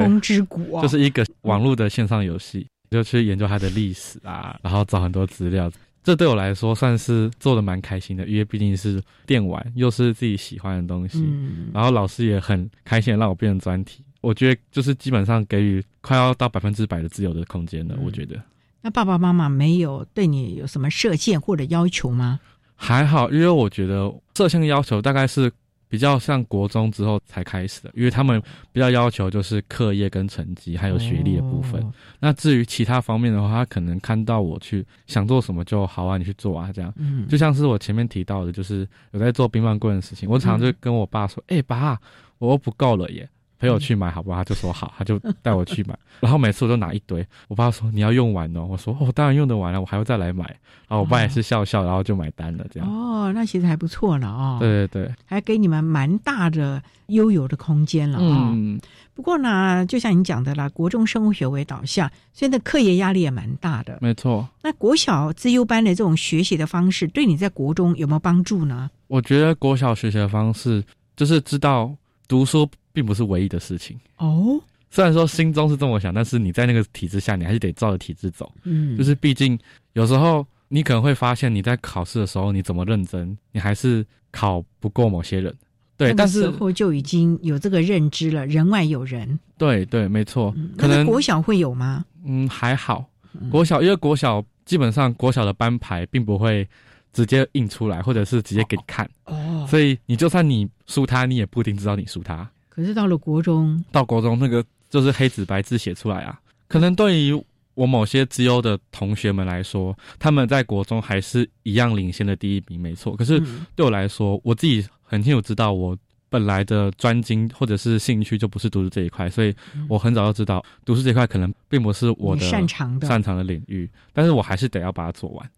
[0.00, 2.66] 风之谷就是一个网络的线上游戏。
[2.90, 5.72] 就去研究它的历史啊，然后找很多资料，
[6.04, 11.20] 这对我来说算是做的蛮开心的，因为毕竟是电玩，又是自己喜欢的东西。
[11.22, 17.96] 嗯然后老师也很开心让我变成专题，我觉得就是基本上给予快要到百分之百的自由的空间了。
[18.04, 18.38] 我觉得，
[18.82, 22.40] 那爸爸妈妈没有对你有什么设限或者要求吗？
[22.76, 25.50] 还好，因为我觉得设限要求大概是。
[25.92, 28.40] 比较像国中之后才开始的，因为他们
[28.72, 31.86] 比较要求就是课业跟成绩，还有学历的部分。
[32.18, 36.90] 那至于其他方面的话，他可能看到我去想做什么就好啊，你去做啊，这样。
[36.96, 42.00] 嗯，就像是我前面提到的，就是有在做冰棒棍的事情，我常常就跟我爸说：“哎，爸，
[42.38, 43.28] 我又不够了耶，
[43.62, 44.38] 陪我去买好不好？
[44.38, 45.96] 他就说好，他就带我去买。
[46.18, 50.44] 然后每次我都拿一堆，我爸说你要用完哦，我说哦，当然用得完了，我还要再来买。
[50.88, 52.88] 然后我爸也是笑笑，然后就买单了，这样。
[52.88, 54.56] 哦，那其实还不错了哦。
[54.58, 58.50] 对对对，还给你们蛮大的悠游的空间了啊。
[58.52, 58.80] 嗯，
[59.14, 63.96] 不过呢，就像你讲的啦，国中生物学为导向，所以那课业压力也蛮大的。
[64.00, 64.46] 没错。
[64.60, 68.90] 那国小资优班的这种学习的方式，对你在国中有没有帮助呢？
[69.06, 70.82] 我觉得国小学习的方式
[71.14, 71.94] 就是知道
[72.28, 74.60] 读书并不是唯一的事情哦。
[74.90, 78.52] 虽然说心中是这么想，但是你在那个体制下，你还是得照着体制走。
[78.64, 79.58] 嗯，就是毕竟
[79.94, 85.54] 有时候你可能会发现，你在考试的时候你怎么认真，你还是考不过某些人。
[85.96, 89.38] 对，但是后就已经有这个认知了，人外有人。
[89.56, 90.54] 对对，没错。
[90.76, 92.04] 可能国小会有吗？
[92.26, 93.08] 嗯，还好。
[93.50, 96.68] 国小因为国小基本上国小的班牌并不会
[97.12, 99.08] 直接印出来，或者是直接给你看。
[99.24, 99.34] 哦。
[99.72, 102.46] 所以你就算你输他，你也不一定知道你输他。
[102.68, 104.62] 可是到了国中，到国中那个。
[104.92, 113.16] 就是黑纸白字写出来啊，可能对于我某些资优的同学们来说，他们在国中还是一样领先的第一名，没错。
[113.16, 113.42] 可是
[113.74, 115.96] 对我来说，我自己很清楚知道，我
[116.28, 119.54] 本来的专精或者是兴趣就不是读书这一块，所以
[119.88, 125.50] 我很早就知道读书这一块可能并不是我的擅长的擅长的领域，但是我还是得要把它做完，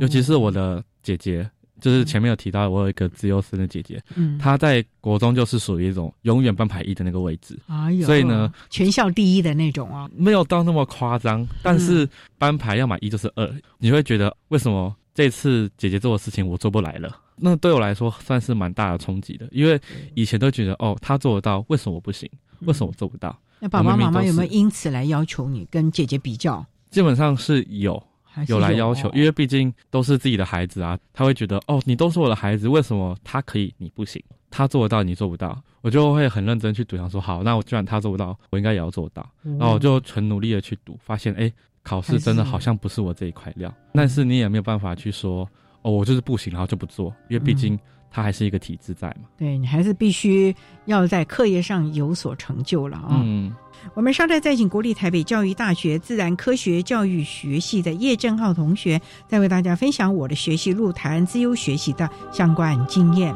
[0.00, 1.50] 尤其是我的姐姐。
[1.82, 12.08] 就是前面有提到，我有一个自由生的姐姐，嗯，她在国中就是属于一种永远班排一的那个位置，哎呦，所以呢，全校第一的那种啊，没有到那么夸张，但是
[12.38, 17.14] 班排要么一就是二，你会觉得为什么这次姐姐做的事情我做不来了？
[17.34, 19.80] 那对我来说算是蛮大的冲击的，因为
[20.14, 22.30] 以前都觉得哦，她做得到，为什么我不行？
[22.60, 23.36] 为什么我做不到？
[23.58, 26.64] 那爸爸妈妈有没有因此来要求你跟姐姐比较？
[26.90, 28.00] 基本上是有。
[28.48, 34.22] 有来要求，因为毕竟都是自己的孩子啊，他会觉得哦，你都是我的孩子，为什么他可以你不行？
[34.50, 39.26] 他做得到你做不到，我就会很认真去读，想说好，那我既然他做不到，我应该也要做到。
[39.42, 41.50] 然后我就很努力的去读，发现哎，
[41.82, 43.72] 考试真的好像不是我这一块料。
[43.94, 45.48] 但是你也没有办法去说
[45.82, 47.78] 哦，我就是不行，然后就不做，因为毕竟
[48.12, 49.28] 他还是一个体制在嘛。
[49.38, 50.54] 对你还是必须
[50.84, 53.20] 要在课业上有所成就了啊。
[53.24, 53.52] 嗯。
[53.94, 63.34] 我们稍待再请国立台北教育大学自然科学教育学系的叶正浩同学，再为大家分享我的学习路谈自由学习的相关经验。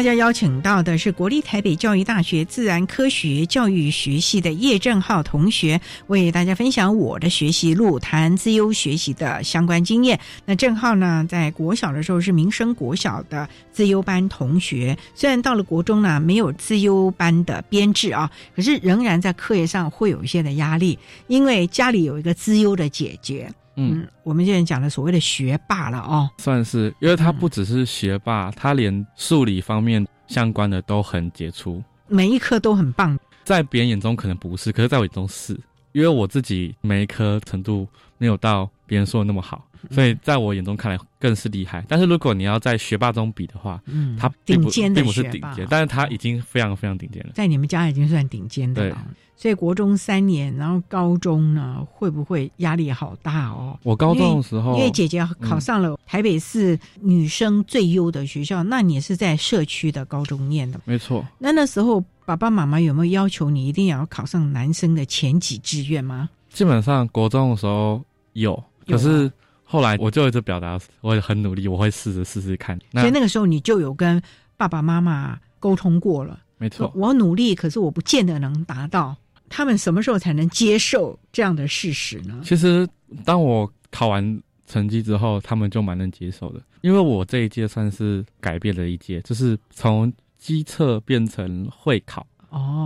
[0.00, 10.18] 大家邀请到的是国立台北教育大学自然科学教育学系的叶正浩同学，为大家分享我的学习路，谈自优学习的相关经验。
[10.46, 23.52] 那正浩呢，在国小的时候是民生国小的自优班同学，虽然到了国中呢没有自优班的编制啊，可是仍然在课业上会有一些的压力，因为家里有一个自优的姐姐。
[23.80, 33.18] 嗯，我们现在讲的所谓的学霸了哦，算是，因为他不只是学霸，他连数理方面相关的都很杰出，每一科都很棒。
[33.42, 35.58] 在别人眼中可能不是，可是在我眼中是，
[35.92, 41.84] 因为我自己每一科程度没有到别人说的那么好，所以在我眼中看来更是厉害。
[41.88, 49.06] 但是如果你要在学霸中比的话，嗯，他顶尖的并不是顶尖，但是他已经非常非常顶尖了，在你们家已经算顶尖的了。
[49.36, 53.78] 所以国中三年，然后高中呢，会不会压力好大哦？
[53.82, 61.26] 我高中的时候，因为姐姐考上了台北市女生最优的学校，那你是在社区的高中念的，没错。
[61.38, 66.28] 那那时候爸爸妈妈有没有要求你一定要考上男生的前几志愿吗？
[66.50, 68.04] 基本上国中的时候
[68.34, 69.32] 有，可是
[69.70, 72.76] 后来我就一直表达，我也很努力，我会试着试试看。
[72.92, 74.20] 所以那个时候你就有跟
[74.56, 76.90] 爸爸妈妈沟通过了，没错。
[76.96, 79.16] 我努力，可是我不见得能达到。
[79.48, 82.40] 他们什么时候才能接受这样的事实呢？
[82.44, 82.88] 其实，
[83.24, 86.60] 当我考完成绩之后，他们就蛮能接受的。
[86.80, 92.26] 因为我这一届算是改变了一届，就是从机测变成会考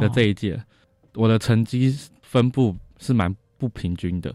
[0.00, 0.62] 的这一届，
[1.14, 4.34] 我的成绩分布是蛮不平均的。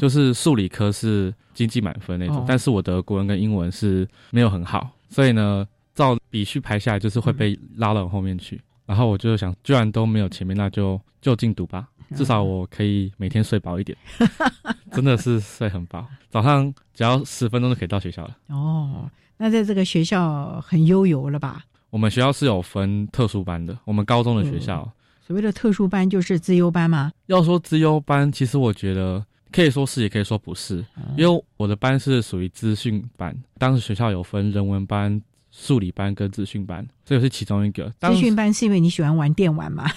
[0.00, 8.60] 就是数理科是经济满分那种，但是我的国文跟英文是没有很好，所以呢，照比序排下来，就是会被拉到后面去。
[8.86, 13.96] 然后我就想，居然都没有前面，那就就近读吧，至少我可以每天睡饱一点。
[14.92, 18.36] 真的是睡很饱，早上只要十分钟就可以到学校了。
[18.48, 21.64] 哦，那在这个学校很悠游了吧？
[21.88, 24.88] 我们学校是有分特殊班的，我们高中的学校。
[25.26, 27.10] 所谓的特殊班就是资优班吗？
[27.26, 29.24] 要说资优班，其实我觉得
[29.54, 30.84] 可以说是，也可以说不是，
[31.16, 33.32] 因为我的班是属于资讯班。
[33.56, 37.88] 当时学校有分人文班、数理班跟资讯班，这个是其中一个。
[38.00, 39.88] 资讯班是因为你喜欢玩电玩吗？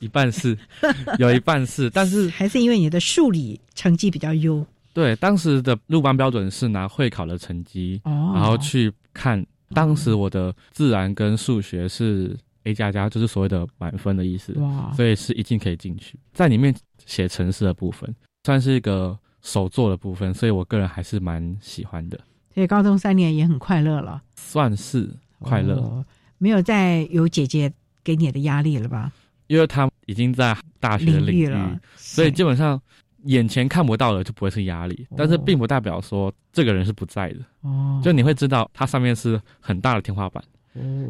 [0.00, 0.58] 一半是，
[1.20, 4.66] 有一半是，但是还是因为你的数理成绩比较优。
[4.92, 9.44] 对，当时的入班标准是拿会考的成绩，然后去看。
[9.72, 12.36] 当时我的自然跟数学是。
[12.66, 14.90] A 加加就是所谓的满分的意思，哇！
[14.96, 18.10] 所以是一定可以进去，在里面写程式的部分，
[18.44, 22.20] 算是一个手做的部分，所以我个人还是蛮喜欢的。
[22.54, 26.04] 所以高中三年也很快乐了，算是快乐，
[26.38, 27.72] 没有再有姐姐
[28.04, 29.10] 给你的压力了吧？
[29.48, 32.80] 因为她已经在大学领域了，所以基本上
[33.24, 40.42] 眼前看不到的就不会是压力，但是并不代表说这个人是不在的哦，就你会知道它上面是很大的天花板。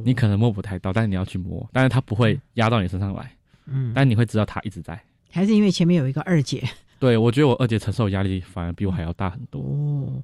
[0.04, 3.32] 你可能摸不太到，但是你要去摸，但是它不会压到你身上来，
[3.64, 5.00] 嗯，但你会知道它一直在。
[5.30, 6.62] 还是因为前面有一个二姐？
[6.98, 9.60] 对，我觉得我二姐承受压力反而比我还要大很多。
[9.60, 10.22] 哦，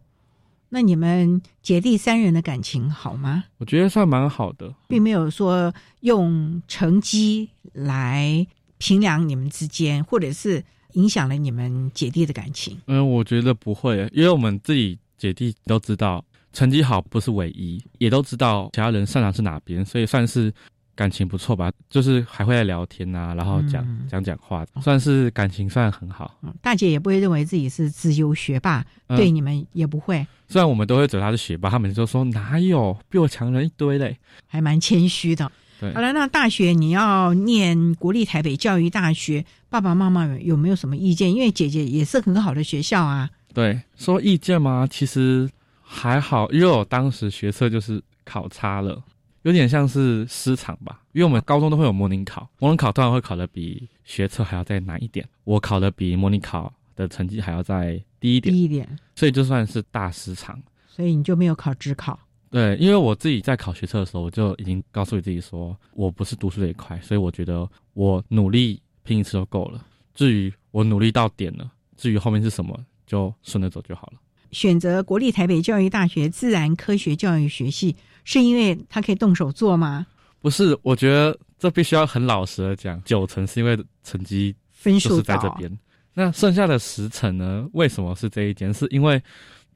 [0.68, 3.44] 那你们姐弟三人的感情好吗？
[3.58, 8.46] 我觉得算蛮好的，并没有说用成绩来
[8.78, 12.78] 评量你们之间，或者是影响了你们姐弟的感情。
[12.86, 16.24] 嗯，我觉得不会，因为我们自己姐弟都知道。
[16.52, 20.52] 成绩好不是唯一，也都知道其他人擅长是哪边，所以算是
[21.00, 21.72] 感情不错吧。
[21.88, 26.38] 就是还会聊天啊，然后讲讲讲话，算是感情算很好。
[26.60, 30.26] 大姐也不会认为自己是自优学霸，对你们也不会。
[30.46, 35.50] 虽然我们都会嘴他是学霸，他们就说哪有比我强人一堆嘞，还蛮谦虚的。
[35.80, 41.32] 对，好了，那大学你要念国立台北教育大学，爸爸妈妈有没有什么意见？
[41.32, 43.30] 因为姐姐也是很好的学校啊。
[43.54, 44.86] 对，说意见吗？
[44.90, 45.48] 其实。
[45.92, 49.02] 还好，因为我当时学测就是考差了，
[49.42, 51.02] 有点像是失常吧。
[51.12, 55.26] 因为我们高中都会有模拟考，模拟考当然会考的比学测还要再难一点。
[55.44, 60.60] 我考的比模拟考的成绩还要再低一点，低一点，所以就算是大失常。
[60.86, 62.18] 所以你就没有考职考？
[62.50, 69.86] 对，因为我自己在考学测的时候，我就已经告诉自己说，我不是读书这一块，所以我觉得我努力拼一次就够了。
[70.14, 74.14] 至于我努力到点了，至于后面是什么，就顺着走就好了。
[74.50, 77.94] 选择国立台北教育大学自然科学教育学系，
[78.38, 80.06] 是因为他可以动手做吗？
[80.40, 85.70] 不是，我觉得这必须要很老实的讲，九成是因为成绩分数在这边。
[86.14, 87.66] 那剩下的十成呢？
[87.72, 88.72] 为什么是这一间？
[88.72, 89.22] 是因为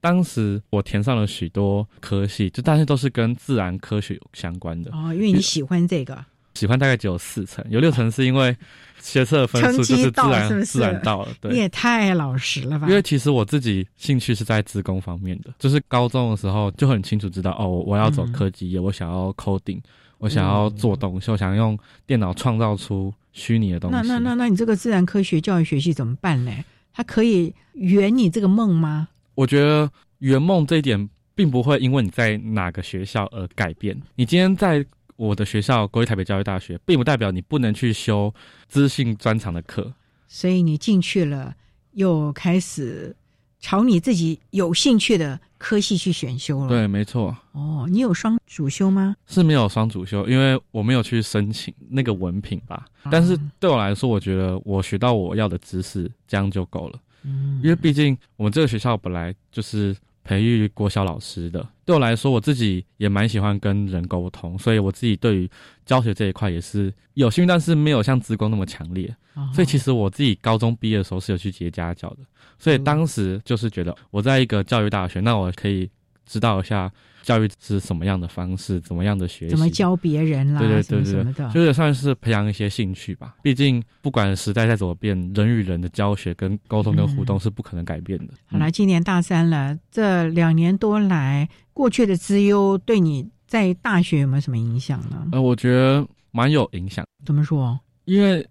[0.01, 6.25] 当时我填上了许多科系，就但是都是跟自然科学有相关的哦，因为你喜欢这个。
[6.55, 8.57] 喜欢大概只有四成，有六成是因为
[9.01, 11.29] 学测分数就是自然自然到了。
[11.41, 12.87] 对，你也太老实了吧？
[12.89, 19.81] 因为其实我自己兴趣是在职工方面的，就是高中的时候就很清楚知道哦，我要走科技业，我想要 coding，
[20.19, 21.77] 我想要做东西，我想用
[22.07, 23.97] 电脑创造出虚拟的东西。
[23.97, 26.53] 那那那那你这个自然科学教育学系怎么办呢？
[26.93, 29.09] 它可以圆你这个梦吗？
[29.35, 29.91] 我觉得
[30.21, 34.01] 圆梦这一点并不会因为你在哪个学校而改变。
[34.15, 34.87] 你今天在。
[35.17, 38.35] 我的学校国立台北教育大学，并不代表你不能去修
[38.67, 39.93] 资讯专长的课。
[40.27, 41.55] 所以你进去了，
[41.93, 43.15] 又开始
[43.61, 46.69] 朝你自己有兴趣的科系去选修了。
[46.69, 47.37] 对，没错。
[47.53, 49.15] 哦，你有双主修吗？
[49.27, 52.87] 是没有双主修，因为我没有去申请那个文凭吧。
[53.11, 56.99] 但是对我来说，我觉得我学到我要的知识，这样就够了。
[57.23, 59.97] 嗯，因为毕竟我们这个学校本来就是。
[60.27, 65.51] 培育国小老师的，对我来说，我自己也蛮喜欢跟人沟通，所以我自己对于
[65.85, 69.15] 教学这一块也是有兴趣，但是没有像职工那么强烈。
[69.53, 72.19] 所以其实我自己高中毕业的时候是有去接家教的，
[72.57, 75.91] 所以当时就是觉得我在一个教育大学，那我可以
[76.27, 76.91] 知道一下。
[77.23, 78.79] 教育是什么样的方式？
[78.83, 79.51] 怎么样的学习？
[79.53, 80.61] 怎么教别人啦？
[80.61, 83.35] 对对对对，就也算是培养一些兴趣吧。
[83.43, 88.35] 毕竟不管时代再怎么变，人与人的教学、跟沟通、跟互动是不可能改变的。
[88.45, 95.27] 好了，今年大三了，这两年多来，过去的资优对你在大学有没有什么影响呢？
[95.33, 97.03] 呃，我觉得蛮有影响。
[97.25, 97.81] 怎么说？
[98.05, 98.47] 因为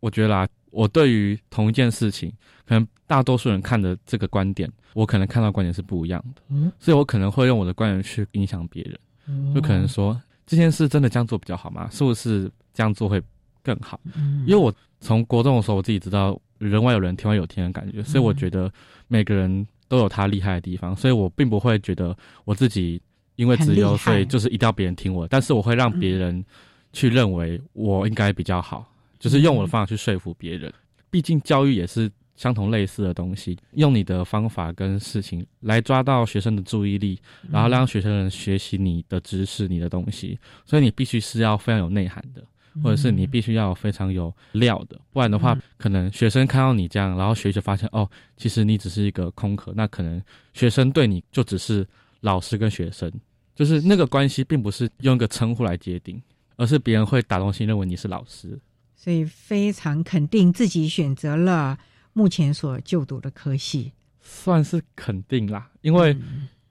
[0.00, 2.32] 我觉得啦，我对于同一件事情，
[2.66, 4.70] 可能大多数人看的这个观点。
[4.94, 6.42] 我可能看到观点是不一样的，
[6.78, 11.88] 所以我可能会用我的观点去影响别人，就可能说这件事真的这样做比较好吗？
[11.90, 13.20] 是不是这样做会
[13.60, 13.98] 更好？
[14.46, 18.72] 因为我从国中的时候，我自己知道人外有人，天外有天的感觉，所以我觉得
[19.08, 23.02] 每个人都有他厉害的地方，所以我并不会觉得我自己
[23.34, 26.44] 因为只有所以就是一定要别人听我，但是我会让别人
[26.92, 28.86] 去认为我应该比较好，
[29.24, 30.70] 就是用我的方法去说服别人。
[31.10, 37.18] 毕竟教育也是相同类似的东西，用你的方法跟事情来抓到学生的注意力，
[37.50, 40.38] 然后让学生人学习你的知识、你的东西。
[40.66, 42.44] 所以你必须是要非常有内涵的，
[42.82, 48.06] 或者是你必须要非常有料的，不然的话，可能学生看到你这样，然后学就发现哦，
[48.36, 50.22] 其实你只是一个空壳，那可能
[50.52, 51.86] 学生对你就只是
[52.20, 53.10] 老师跟学生，
[53.54, 56.20] 就是那个关系并不是用一个称呼来界定，
[56.56, 58.58] 而是别人会打动心认为你是老师。
[59.04, 61.76] 所以非常肯定自己选择了
[62.14, 63.92] 目前所就读的科系，
[64.22, 65.70] 算是肯定啦。
[65.82, 66.16] 因为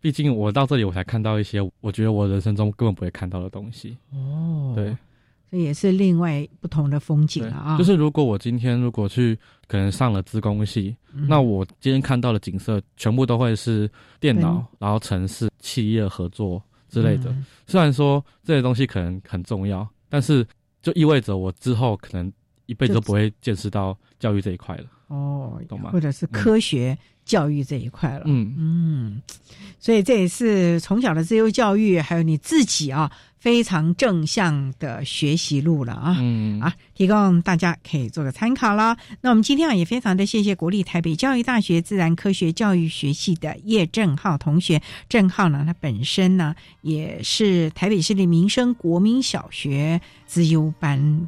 [0.02, 3.96] 毕竟我到这里，我才看到一些我觉得我人生中根本不会看到的东西。
[4.12, 4.98] 哦，对，
[5.52, 7.78] 这也是另外不同的风景了啊。
[7.78, 13.88] 就是如果我今天如果去可能上了资工系，那我今天看到的景色全部都会是
[14.20, 16.60] 电脑，然后城市、企业合作
[16.90, 17.32] 之类的。
[17.68, 20.44] 虽然说这些东西可能很重要，但是。
[20.84, 22.32] 就意味着我之后可能
[22.68, 24.86] 一辈子都不会见识到教育这一块了。
[25.08, 25.90] 哦，懂吗？
[25.92, 26.96] 或者是科学
[27.26, 28.24] 教育这一块了。
[28.26, 29.22] 嗯嗯，
[29.80, 36.16] 所以这也是从小的自由教育，还有你自己啊，非常正向的学习路了啊。
[36.20, 38.98] 嗯啊，提供大家可以做个参考了。
[39.22, 44.82] 那我们今天啊，也非常的谢谢国立台北教育大学自然科学教育学系的叶正浩同学。
[45.10, 51.28] 正浩呢，他本身呢也是台北市立民生国民小学资优班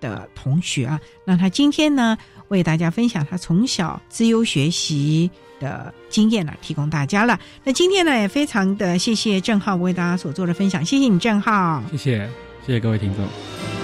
[0.00, 1.00] 的同学啊。
[1.24, 2.16] 那他今天呢？
[2.48, 5.28] 为大家分享他从小自优学习
[5.58, 7.36] 的经验呢，提供大家了。
[7.64, 12.30] 那今天呢，也非常的谢谢郑浩为大家所做的分享，谢谢你郑浩，谢谢，
[12.64, 13.75] 谢谢各位听众。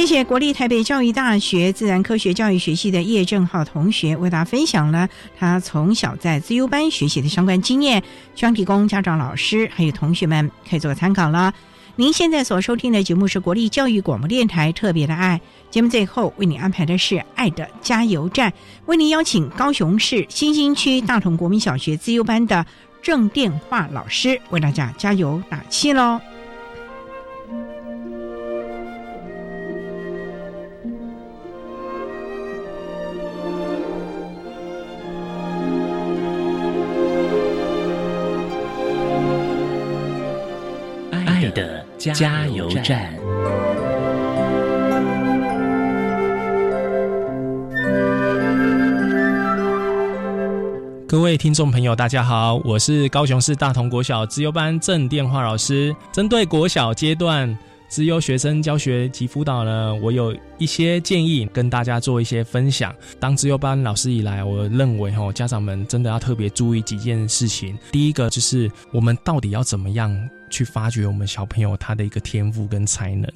[0.00, 5.06] 谢谢国立台北教育大学自然科学教育学系的叶正浩同学为大家分享了
[5.38, 8.02] 他从小在自优班学习的相关经验，
[8.34, 11.52] 希望提供家长、老师还有同学们可以做参考了。
[11.96, 15.38] 您现在所收听的节目是国立教育广播电台特别的爱
[15.70, 18.50] 节目，最后为您安排的是爱的加油站，
[18.86, 22.64] 为您邀请高雄市新兴区大同国民小学自优班的
[23.02, 26.18] 郑电话老师为大家加油打气喽。
[42.00, 43.14] 加油站。
[51.06, 55.94] 各位听众朋友，大家好，我是高雄市大同国小资优班郑电话老师。
[56.10, 57.54] 针对国小阶段
[57.90, 62.94] 资优学生教学及辅导呢，我有一些建议跟大家做一些分享。
[63.18, 67.78] 当资优班老师以来，我认为哈，家长们真的要特别注意几件事情。
[67.92, 70.16] 第一个就是我们到底要怎么样？
[70.50, 73.30] 去发掘我们小朋友他的一个天赋跟才能，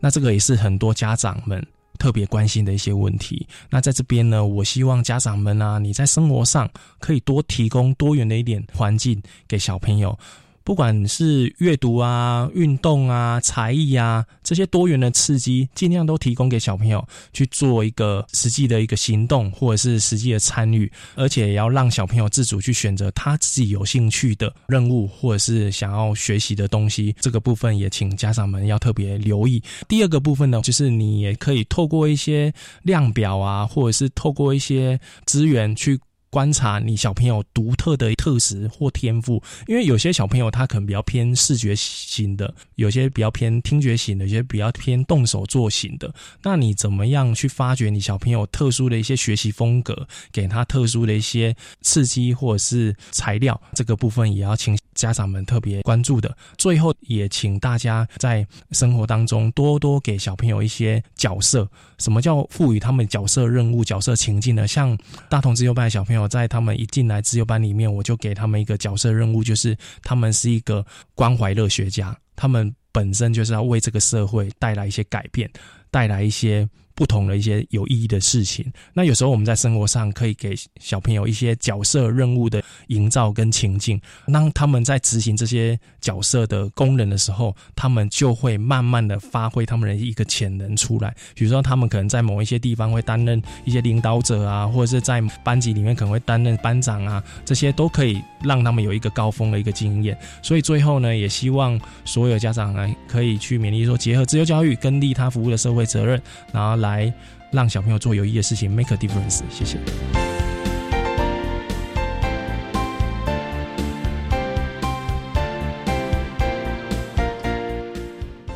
[0.00, 1.64] 那这个也是很多家长们
[1.98, 3.46] 特别关心的一些问题。
[3.70, 10.18] 那在这边呢，我希望家长们啊，你在生活上可以多提供多元的一点环境给小朋友。
[10.64, 27.14] 不管是阅读啊、运动啊、才艺啊这些多元的刺激，尽量都提供给小朋友去做一个实际的一个行动，或者是实际的参与，而且也要让小朋友自主去选择他自己有兴趣的任务，或者是想要学习的东西。
[27.20, 29.62] 这个部分也请家长们要特别留意。
[29.86, 32.50] 第二个部分呢，就是你也可以透过一些
[32.82, 36.00] 量表啊，或者是透过一些资源去。
[36.34, 46.12] 观察你小朋友独特的特质或天赋，因为有些小朋友他可能比较偏视觉型的，有些比较偏听觉型的，有些比较偏动手做型的。
[46.42, 53.62] 那你怎么样去发掘你小朋友特殊的一些学习风格，给他特殊的一些刺激或者是材料？
[53.72, 56.36] 这个部分也要请家长们特别关注的。
[56.58, 61.70] 最后也请大家在生活当中多多给小朋友一些角色。
[61.98, 64.66] 什么叫赋予他们角色任务、角色情境呢？
[64.66, 64.98] 像
[65.30, 66.23] 大同自由班的小朋友。
[66.28, 75.50] 在他们一进来自由班里面，我就给他们一个角色任务，就是他们是一个关怀乐学家，他们本身就是要为这个社会带来一些改变，
[75.90, 76.68] 带来一些。
[76.94, 84.00] 不同的一些有意义的事情，那有时候我们在生活上可以给小朋友一些角色任务的营造跟情境，
[84.32, 91.12] 当他们在执行这些角色的功能的时候，他们就会慢慢的发挥他们的一个潜能出来。
[91.34, 100.16] 比如说，他们可能在某一些地方会担任一些领导者啊，或者是在班级里面可能会担任班长啊，这些都可以让他们有一个高峰的一个经验。
[100.42, 106.22] 所以最后呢，也希望所有家长呢可以去勉励说，结合自由教育跟利他服务的社会责任，
[106.52, 106.83] 然后。
[106.84, 107.12] 来，
[107.50, 108.70] 让小朋友做有意义的事情。
[108.70, 109.40] make a difference。
[109.50, 109.78] 谢谢。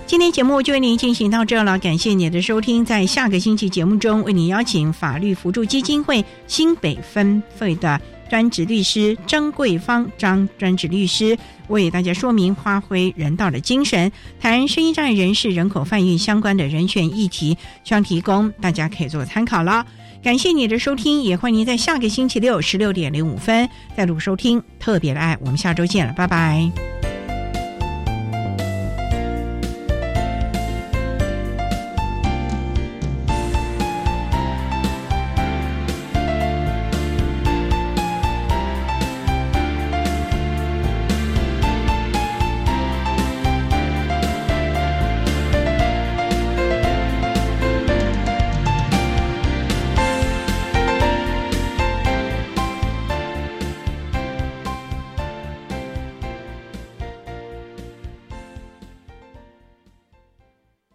[0.06, 2.84] 今天节目就为您进行到这了，感谢你的收听。
[2.84, 8.00] 在下个星期节目中，为您邀请法律辅助基金会新北分会的。
[8.28, 11.36] 专职律师张桂芳张专职律师，
[11.68, 14.10] 为大家说明发挥人道的精神，
[14.40, 19.86] 谈声音障碍人士人口贩运相关的人权议题，希望提供大家可以做参考了。
[20.22, 25.38] 感谢你的收听，也欢迎在下个星期六十六点零五分再度收听特别的爱。
[25.40, 27.07] 我们下周见了，拜拜。